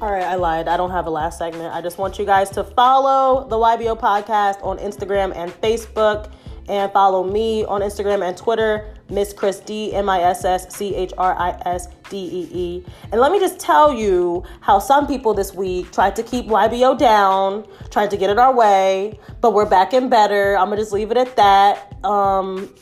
All 0.00 0.10
right, 0.10 0.24
I 0.24 0.36
lied. 0.36 0.66
I 0.66 0.78
don't 0.78 0.92
have 0.92 1.06
a 1.06 1.10
last 1.10 1.36
segment. 1.36 1.74
I 1.74 1.82
just 1.82 1.98
want 1.98 2.18
you 2.18 2.24
guys 2.24 2.48
to 2.50 2.64
follow 2.64 3.46
the 3.46 3.56
YBO 3.56 4.00
podcast 4.00 4.64
on 4.64 4.78
Instagram 4.78 5.36
and 5.36 5.52
Facebook 5.60 6.32
and 6.70 6.90
follow 6.90 7.22
me 7.22 7.66
on 7.66 7.82
Instagram 7.82 8.26
and 8.26 8.34
Twitter, 8.34 8.94
Miss 9.10 9.32
Chris 9.32 9.60
D, 9.60 9.92
M 9.92 10.08
I 10.08 10.20
S 10.20 10.44
S 10.44 10.74
C 10.74 10.94
H 10.94 11.12
R 11.18 11.34
I 11.36 11.50
S 11.66 11.88
D 12.08 12.16
E 12.16 12.48
E. 12.52 12.84
And 13.12 13.20
let 13.20 13.32
me 13.32 13.38
just 13.38 13.58
tell 13.58 13.92
you 13.92 14.44
how 14.60 14.78
some 14.78 15.06
people 15.06 15.34
this 15.34 15.54
week 15.54 15.90
tried 15.92 16.16
to 16.16 16.22
keep 16.22 16.46
YBO 16.46 16.98
down, 16.98 17.66
tried 17.90 18.10
to 18.10 18.16
get 18.16 18.30
it 18.30 18.38
our 18.38 18.54
way, 18.54 19.18
but 19.40 19.54
we're 19.54 19.68
back 19.68 19.92
and 19.92 20.10
better. 20.10 20.56
I'm 20.56 20.68
gonna 20.68 20.80
just 20.80 20.92
leave 20.92 21.10
it 21.10 21.16
at 21.16 21.36
that. 21.36 21.96
Um, 22.04 22.72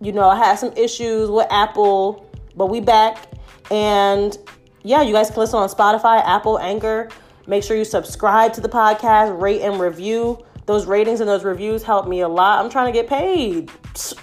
you 0.00 0.12
know, 0.12 0.28
I 0.28 0.36
had 0.36 0.58
some 0.58 0.72
issues 0.76 1.30
with 1.30 1.46
Apple, 1.50 2.30
but 2.56 2.66
we 2.66 2.80
back. 2.80 3.28
And 3.70 4.36
yeah, 4.82 5.02
you 5.02 5.12
guys 5.12 5.30
can 5.30 5.40
listen 5.40 5.58
on 5.58 5.68
Spotify, 5.68 6.22
Apple, 6.24 6.58
Anchor. 6.58 7.08
Make 7.46 7.62
sure 7.62 7.76
you 7.76 7.84
subscribe 7.84 8.52
to 8.54 8.60
the 8.60 8.68
podcast, 8.68 9.40
rate 9.40 9.62
and 9.62 9.80
review. 9.80 10.44
Those 10.66 10.86
ratings 10.86 11.20
and 11.20 11.28
those 11.28 11.44
reviews 11.44 11.82
help 11.82 12.08
me 12.08 12.20
a 12.20 12.28
lot. 12.28 12.64
I'm 12.64 12.70
trying 12.70 12.92
to 12.92 12.92
get 12.92 13.08
paid. 13.08 13.70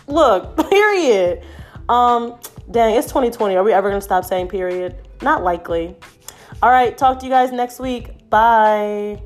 Look, 0.08 0.58
period. 0.70 1.44
Um, 1.88 2.40
dang, 2.70 2.96
it's 2.96 3.08
2020. 3.08 3.56
Are 3.56 3.64
we 3.64 3.74
ever 3.74 3.90
gonna 3.90 4.02
stop 4.02 4.26
saying 4.26 4.48
period? 4.48 4.96
Not 5.22 5.44
likely. 5.44 5.96
All 6.62 6.72
right, 6.72 6.98
talk 6.98 7.20
to 7.20 7.26
you 7.26 7.32
guys 7.32 7.52
next 7.52 7.80
week. 7.80 8.30
Bye. 8.30 9.22